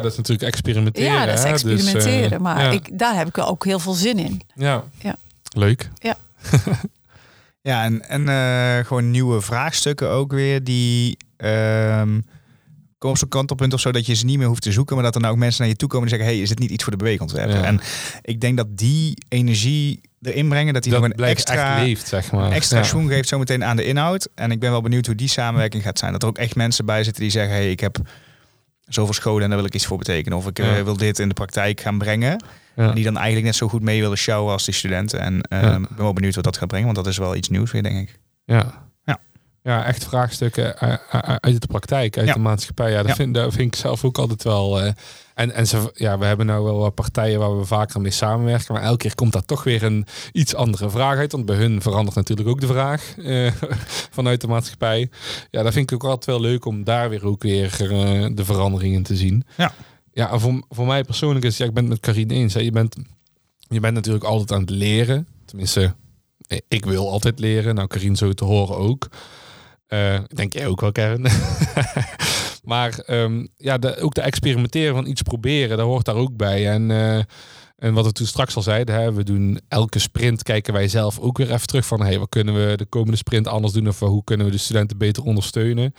dat 0.00 0.10
is 0.10 0.16
natuurlijk 0.16 0.48
experimenteren. 0.48 1.12
Ja, 1.12 1.26
dat 1.26 1.38
is 1.38 1.44
hè? 1.44 1.50
Dus, 1.50 1.62
eh, 1.62 1.72
experimenteren. 1.72 2.42
maar 2.42 2.62
ja. 2.62 2.70
ik, 2.70 2.98
daar 2.98 3.16
heb 3.16 3.28
ik 3.28 3.38
ook 3.38 3.64
heel 3.64 3.78
veel 3.78 3.92
zin 3.92 4.18
in. 4.18 4.40
Ja. 4.54 4.84
Ja. 4.98 5.16
Leuk. 5.54 5.90
Ja, 7.62 7.84
en, 7.84 8.08
en 8.08 8.28
eh, 8.28 8.86
gewoon 8.86 9.10
nieuwe 9.10 9.40
vraagstukken 9.40 10.08
ook 10.08 10.32
weer 10.32 10.64
die 10.64 11.16
ehm, 11.36 12.20
komen 12.98 13.16
op 13.16 13.18
zo'n 13.18 13.28
kantelpunt 13.28 13.72
of 13.72 13.80
zo 13.80 13.92
dat 13.92 14.06
je 14.06 14.14
ze 14.14 14.24
niet 14.24 14.38
meer 14.38 14.46
hoeft 14.46 14.62
te 14.62 14.72
zoeken, 14.72 14.94
maar 14.94 15.04
dat 15.04 15.14
er 15.14 15.20
nou 15.20 15.32
ook 15.32 15.38
mensen 15.38 15.60
naar 15.60 15.70
je 15.70 15.76
toe 15.76 15.88
komen 15.88 16.08
die 16.08 16.16
zeggen, 16.16 16.34
hey, 16.34 16.42
is 16.42 16.48
dit 16.48 16.58
niet 16.58 16.70
iets 16.70 16.82
voor 16.82 16.92
de 16.92 16.98
beweegontwerper? 16.98 17.56
Ja. 17.56 17.64
En 17.64 17.80
ik 18.22 18.40
denk 18.40 18.56
dat 18.56 18.76
die 18.76 19.24
energie 19.28 20.00
erin 20.22 20.48
brengen, 20.48 20.74
dat 20.74 20.82
die 20.82 20.92
dat 20.92 21.00
nog 21.00 21.10
een 21.10 21.24
extra, 21.24 21.76
echt 21.76 21.86
leeft, 21.86 22.08
zeg 22.08 22.32
maar. 22.32 22.52
extra 22.52 22.78
ja. 22.78 22.84
schoen 22.84 23.08
geeft 23.08 23.28
zometeen 23.28 23.64
aan 23.64 23.76
de 23.76 23.84
inhoud. 23.84 24.28
En 24.34 24.50
ik 24.50 24.60
ben 24.60 24.70
wel 24.70 24.82
benieuwd 24.82 25.06
hoe 25.06 25.14
die 25.14 25.28
samenwerking 25.28 25.82
gaat 25.82 25.98
zijn. 25.98 26.12
Dat 26.12 26.22
er 26.22 26.28
ook 26.28 26.38
echt 26.38 26.54
mensen 26.54 26.84
bij 26.84 27.04
zitten 27.04 27.22
die 27.22 27.32
zeggen, 27.32 27.54
hey, 27.54 27.70
ik 27.70 27.80
heb 27.80 27.98
zoveel 28.94 29.14
scholen 29.14 29.42
en 29.42 29.48
daar 29.48 29.58
wil 29.58 29.66
ik 29.66 29.74
iets 29.74 29.86
voor 29.86 29.98
betekenen. 29.98 30.38
Of 30.38 30.46
ik 30.46 30.58
eh, 30.58 30.76
Ja. 30.76 30.84
wil 30.84 30.96
dit 30.96 31.18
in 31.18 31.28
de 31.28 31.34
praktijk 31.34 31.80
gaan 31.80 31.98
brengen. 31.98 32.44
Ja. 32.76 32.88
En 32.88 32.94
die 32.94 33.04
dan 33.04 33.14
eigenlijk 33.16 33.46
net 33.46 33.54
zo 33.56 33.68
goed 33.68 33.82
mee 33.82 34.00
willen 34.00 34.16
showen 34.18 34.52
als 34.52 34.64
die 34.64 34.74
studenten. 34.74 35.20
En 35.20 35.40
eh, 35.40 35.62
ik 35.62 35.68
ben 35.70 35.88
wel 35.96 36.12
benieuwd 36.12 36.34
wat 36.34 36.44
dat 36.44 36.56
gaat 36.56 36.68
brengen, 36.68 36.84
want 36.86 36.96
dat 36.98 37.06
is 37.06 37.18
wel 37.18 37.36
iets 37.36 37.48
nieuws 37.48 37.70
weer, 37.72 37.82
denk 37.82 37.98
ik. 38.08 38.18
Ja. 38.44 38.88
Ja. 39.62 39.84
echt 39.84 40.04
vraagstukken 40.04 40.78
eh, 40.78 40.92
eh, 40.92 41.36
uit 41.40 41.60
de 41.60 41.66
praktijk, 41.66 42.18
uit 42.18 42.26
Ja. 42.26 42.32
de 42.32 42.38
maatschappij. 42.38 42.90
Ja, 42.90 42.96
dat, 42.96 43.06
Ja. 43.06 43.14
Vind, 43.14 43.34
dat 43.34 43.52
vind 43.54 43.74
ik 43.74 43.80
zelf 43.80 44.04
ook 44.04 44.18
altijd 44.18 44.42
wel. 44.42 44.80
eh, 44.80 44.92
en 45.34 45.52
en 45.52 45.66
ze, 45.66 45.90
ja, 45.94 46.18
we 46.18 46.24
hebben 46.24 46.46
nou 46.46 46.64
wel 46.64 46.78
wat 46.78 46.94
partijen 46.94 47.38
waar 47.38 47.58
we 47.58 47.64
vaker 47.64 48.00
mee 48.00 48.10
samenwerken. 48.10 48.74
Maar 48.74 48.82
elke 48.82 48.96
keer 48.96 49.14
komt 49.14 49.32
daar 49.32 49.44
toch 49.44 49.64
weer 49.64 49.82
een 49.82 50.06
iets 50.32 50.54
andere 50.54 50.90
vraag 50.90 51.18
uit. 51.18 51.32
Want 51.32 51.46
bij 51.46 51.56
hun 51.56 51.82
verandert 51.82 52.16
natuurlijk 52.16 52.48
ook 52.48 52.60
de 52.60 52.66
vraag 52.66 53.14
eh, 53.18 53.52
vanuit 54.18 54.40
de 54.40 54.46
maatschappij. 54.46 55.10
Ja, 55.50 55.62
dat 55.62 55.72
vind 55.72 55.90
ik 55.90 55.94
ook 56.04 56.10
altijd 56.10 56.24
wel 56.24 56.40
leuk 56.50 56.64
om 56.64 56.84
daar 56.84 57.08
weer 57.08 57.26
ook 57.26 57.42
weer 57.42 57.76
eh, 57.80 58.26
de 58.34 58.44
veranderingen 58.44 59.02
te 59.02 59.16
zien. 59.16 59.44
Ja. 59.56 59.72
Ja, 60.12 60.38
voor, 60.38 60.64
voor 60.68 60.86
mij 60.86 61.04
persoonlijk 61.04 61.44
is, 61.44 61.56
ja, 61.56 61.64
ik 61.64 61.74
ben 61.74 61.82
het 61.82 61.92
met 61.92 62.00
Carine 62.00 62.34
eens. 62.34 62.54
Hè, 62.54 62.60
je, 62.60 62.70
bent, 62.72 62.96
je 63.68 63.80
bent 63.80 63.94
natuurlijk 63.94 64.24
altijd 64.24 64.52
aan 64.52 64.60
het 64.60 64.70
leren. 64.70 65.26
Tenminste, 65.44 65.94
ik 66.68 66.84
wil 66.84 67.10
altijd 67.10 67.38
leren. 67.38 67.74
Nou, 67.74 67.86
Carine 67.88 68.16
zo 68.16 68.32
te 68.32 68.44
horen 68.44 68.76
ook. 68.76 69.08
Ik 70.28 70.36
denk 70.36 70.52
jij 70.52 70.66
ook 70.66 70.80
wel, 70.80 70.92
Karen. 70.92 71.22
maar 72.64 72.98
ehm, 72.98 73.46
ja, 73.56 73.78
de, 73.78 74.00
ook 74.00 74.14
de 74.14 74.20
experimenteren 74.20 74.94
van 74.94 75.06
iets 75.06 75.22
proberen, 75.22 75.76
dat 75.76 75.86
hoort 75.86 76.04
daar 76.04 76.14
ook 76.14 76.36
bij. 76.36 76.68
En, 76.68 76.90
eh, 76.90 77.22
en 77.76 77.94
wat 77.94 78.04
we 78.04 78.12
toen 78.12 78.26
straks 78.26 78.56
al 78.56 78.62
zeiden, 78.62 78.94
hè, 78.94 79.12
we 79.12 79.24
doen 79.24 79.60
elke 79.68 79.98
sprint, 79.98 80.42
kijken 80.42 80.72
wij 80.72 80.88
zelf 80.88 81.18
ook 81.18 81.38
weer 81.38 81.52
even 81.52 81.66
terug 81.66 81.86
van, 81.86 82.02
hey, 82.02 82.18
wat 82.18 82.28
kunnen 82.28 82.54
we 82.54 82.76
de 82.76 82.86
komende 82.86 83.16
sprint 83.16 83.46
anders 83.46 83.72
doen? 83.72 83.88
Of 83.88 83.98
hoe 83.98 84.24
kunnen 84.24 84.46
we 84.46 84.52
de 84.52 84.58
studenten 84.58 84.98
beter 84.98 85.22
ondersteunen? 85.22 85.94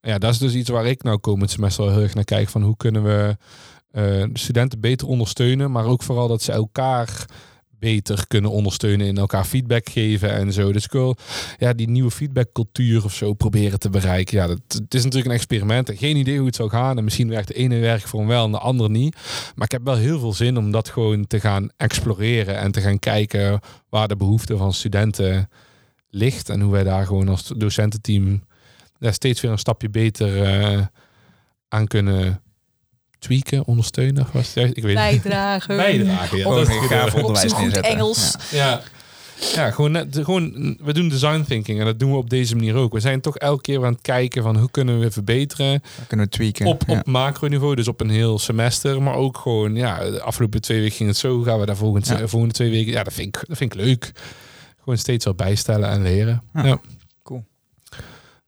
Ja, 0.00 0.18
dat 0.18 0.32
is 0.32 0.38
dus 0.38 0.54
iets 0.54 0.70
waar 0.70 0.86
ik 0.86 1.02
nou 1.02 1.18
komend 1.18 1.50
semester 1.50 1.90
heel 1.90 2.02
erg 2.02 2.14
naar 2.14 2.24
kijk. 2.24 2.48
Van 2.48 2.62
hoe 2.62 2.76
kunnen 2.76 3.02
we 3.02 3.36
eh, 3.90 4.02
de 4.02 4.30
studenten 4.32 4.80
beter 4.80 5.06
ondersteunen, 5.06 5.70
maar 5.70 5.84
ook 5.84 6.02
vooral 6.02 6.28
dat 6.28 6.42
ze 6.42 6.52
elkaar 6.52 7.26
beter 7.78 8.24
kunnen 8.26 8.50
ondersteunen 8.50 9.06
in 9.06 9.16
elkaar 9.16 9.44
feedback 9.44 9.88
geven 9.88 10.32
en 10.32 10.52
zo. 10.52 10.72
Dus 10.72 10.84
ik 10.84 10.92
wil 10.92 11.16
ja, 11.58 11.72
die 11.72 11.88
nieuwe 11.88 12.10
feedbackcultuur 12.10 13.04
of 13.04 13.14
zo 13.14 13.34
proberen 13.34 13.78
te 13.78 13.90
bereiken. 13.90 14.36
Ja, 14.36 14.46
dat, 14.46 14.60
het 14.68 14.94
is 14.94 15.04
natuurlijk 15.04 15.30
een 15.30 15.36
experiment 15.36 15.88
en 15.88 15.96
geen 15.96 16.16
idee 16.16 16.36
hoe 16.36 16.46
het 16.46 16.56
zou 16.56 16.68
gaan. 16.70 16.98
En 16.98 17.04
misschien 17.04 17.28
werkt 17.28 17.48
de 17.48 17.54
ene 17.54 17.78
werkvorm 17.78 18.26
wel 18.26 18.44
en 18.44 18.50
de 18.50 18.58
andere 18.58 18.88
niet. 18.88 19.16
Maar 19.54 19.64
ik 19.64 19.72
heb 19.72 19.84
wel 19.84 19.96
heel 19.96 20.18
veel 20.18 20.32
zin 20.32 20.56
om 20.56 20.70
dat 20.70 20.88
gewoon 20.88 21.26
te 21.26 21.40
gaan 21.40 21.68
exploreren 21.76 22.58
en 22.58 22.72
te 22.72 22.80
gaan 22.80 22.98
kijken 22.98 23.60
waar 23.88 24.08
de 24.08 24.16
behoefte 24.16 24.56
van 24.56 24.72
studenten 24.72 25.48
ligt 26.10 26.48
en 26.48 26.60
hoe 26.60 26.72
wij 26.72 26.84
daar 26.84 27.06
gewoon 27.06 27.28
als 27.28 27.52
docententeam 27.56 28.44
ja, 28.98 29.12
steeds 29.12 29.40
weer 29.40 29.50
een 29.50 29.58
stapje 29.58 29.90
beter 29.90 30.42
eh, 30.42 30.86
aan 31.68 31.86
kunnen 31.86 32.40
tweaken, 33.26 33.66
ondersteunen. 33.66 34.22
Of 34.22 34.32
was 34.32 34.54
het? 34.54 34.76
Ik 34.76 34.82
weet. 34.82 34.94
Bijdragen. 34.94 35.76
Bijdragen, 35.76 36.38
ja. 36.38 36.44
Gaaf 36.86 37.14
onderwijs 37.14 37.52
neerzetten. 37.52 37.92
Engels. 37.92 38.34
Ja. 38.50 38.66
Ja. 38.66 38.80
Ja, 39.54 39.70
gewoon, 39.70 39.90
net, 39.92 40.12
de- 40.12 40.24
gewoon, 40.24 40.76
we 40.82 40.92
doen 40.92 41.08
design 41.08 41.44
thinking 41.48 41.78
en 41.78 41.84
dat 41.84 41.98
doen 41.98 42.10
we 42.10 42.16
op 42.16 42.30
deze 42.30 42.54
manier 42.54 42.74
ook. 42.74 42.92
We 42.92 43.00
zijn 43.00 43.20
toch 43.20 43.36
elke 43.36 43.62
keer 43.62 43.84
aan 43.84 43.92
het 43.92 44.02
kijken 44.02 44.42
van 44.42 44.56
hoe 44.56 44.70
kunnen 44.70 44.98
we 45.00 45.10
verbeteren 45.10 45.70
Dan 45.96 46.06
kunnen 46.06 46.26
we 46.26 46.32
tweaken. 46.32 46.66
op, 46.66 46.82
Ja. 46.86 46.98
op 46.98 47.06
macroniveau, 47.06 47.74
dus 47.74 47.88
op 47.88 48.00
een 48.00 48.10
heel 48.10 48.38
semester, 48.38 49.02
maar 49.02 49.14
ook 49.14 49.38
gewoon, 49.38 49.74
ja, 49.74 50.10
de 50.10 50.20
afgelopen 50.22 50.60
twee 50.60 50.80
weken 50.80 50.96
ging 50.96 51.08
het 51.08 51.18
zo, 51.18 51.34
hoe 51.34 51.44
gaan 51.44 51.60
we 51.60 51.66
daar 51.66 51.76
volgend, 51.76 52.06
Ja. 52.06 52.26
volgende 52.26 52.54
twee 52.54 52.70
weken, 52.70 52.92
ja, 52.92 53.02
dat 53.02 53.12
vind, 53.12 53.36
ik, 53.36 53.44
dat 53.48 53.56
vind 53.56 53.74
ik 53.74 53.80
leuk. 53.80 54.12
Gewoon 54.80 54.98
steeds 54.98 55.24
wat 55.24 55.36
bijstellen 55.36 55.88
en 55.88 56.02
leren. 56.02 56.42
Ja. 56.54 56.78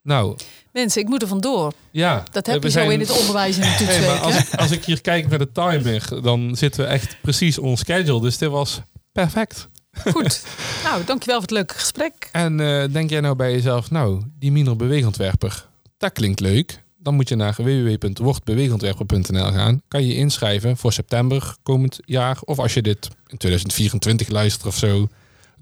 Nou, 0.09 0.37
Mensen, 0.73 1.03
ik 1.03 1.09
moet 1.09 1.23
er 1.23 1.29
vandoor. 1.29 1.73
ja. 1.91 2.25
Dat 2.31 2.47
we 2.47 2.53
heb 2.53 2.63
je 2.63 2.71
zo 2.71 2.79
zijn- 2.79 2.91
in 2.91 3.01
het 3.01 3.19
onderwijs 3.21 3.57
in 3.57 3.63
de 3.63 3.85
Nee, 3.85 4.01
maar 4.09 4.19
als, 4.19 4.57
als 4.57 4.71
ik 4.71 4.85
hier 4.85 5.01
kijk 5.01 5.29
naar 5.29 5.39
de 5.39 5.53
timer, 5.53 6.23
dan 6.23 6.57
zitten 6.57 6.81
we 6.85 6.87
echt 6.91 7.17
precies 7.23 7.59
on 7.59 7.77
schedule. 7.77 8.21
Dus 8.21 8.39
dit 8.39 8.49
was 8.49 8.81
perfect. 9.13 9.69
Goed. 10.11 10.43
Nou, 10.85 11.05
dankjewel 11.05 11.35
voor 11.35 11.43
het 11.43 11.51
leuke 11.51 11.75
gesprek. 11.75 12.29
En 12.33 12.61
eh, 12.61 12.85
denk 12.93 13.11
jij 13.11 13.21
nou 13.21 13.35
bij 13.37 13.53
jezelf, 13.53 13.91
nou, 13.91 14.23
die 14.39 14.53
minder 14.53 14.77
beweegontwerper, 14.77 15.67
dat 15.99 16.13
klinkt 16.13 16.41
leuk. 16.41 16.83
Dan 16.99 17.15
moet 17.15 17.29
je 17.29 17.37
naar 17.37 17.55
www.wordbeweegontwerper.nl 17.57 19.53
gaan. 19.53 19.83
Kan 19.89 20.03
je 20.03 20.09
je 20.09 20.15
inschrijven 20.15 20.77
voor 20.77 20.93
september 20.93 21.55
komend 21.63 21.99
jaar. 22.05 22.39
Of 22.45 22.59
als 22.59 22.75
je 22.75 22.83
dit 22.83 23.09
in 23.27 23.37
2024 23.37 24.29
luistert 24.29 24.67
of 24.67 24.77
zo, 24.77 25.09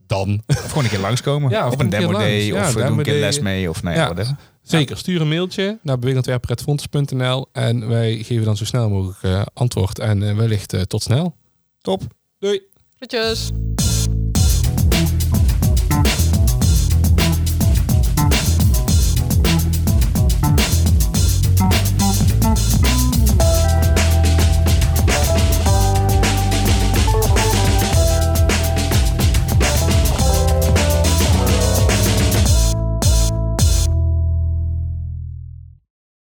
dan. 0.06 0.42
Of 0.46 0.68
gewoon 0.68 0.84
een 0.84 0.90
keer 0.90 0.98
langskomen. 0.98 1.50
Ja, 1.50 1.66
of 1.66 1.72
op 1.72 1.80
een 1.80 1.88
demo 1.90 2.12
day. 2.12 2.44
Ja, 2.44 2.66
of 2.66 2.72
doen 2.72 2.82
demo 2.82 2.96
een 2.98 3.02
keer 3.04 3.12
day. 3.12 3.22
les 3.22 3.40
mee. 3.40 3.68
Of 3.70 3.82
nou 3.82 3.96
ja, 3.96 4.02
Ja. 4.02 4.08
whatever. 4.08 4.36
Zeker, 4.62 4.96
stuur 4.96 5.20
een 5.20 5.28
mailtje 5.28 5.78
naar 5.82 5.98
beweegontwerper.fontes.nl 5.98 7.46
en 7.52 7.88
wij 7.88 8.16
geven 8.22 8.44
dan 8.44 8.56
zo 8.56 8.64
snel 8.64 8.88
mogelijk 8.90 9.22
eh, 9.22 9.42
antwoord. 9.52 9.98
En 9.98 10.22
eh, 10.28 10.36
wellicht 10.36 10.72
eh, 10.72 10.80
tot 10.80 11.02
snel. 11.02 11.36
Top. 11.80 12.02
Doei! 12.38 12.60
Groetjes. 12.96 13.50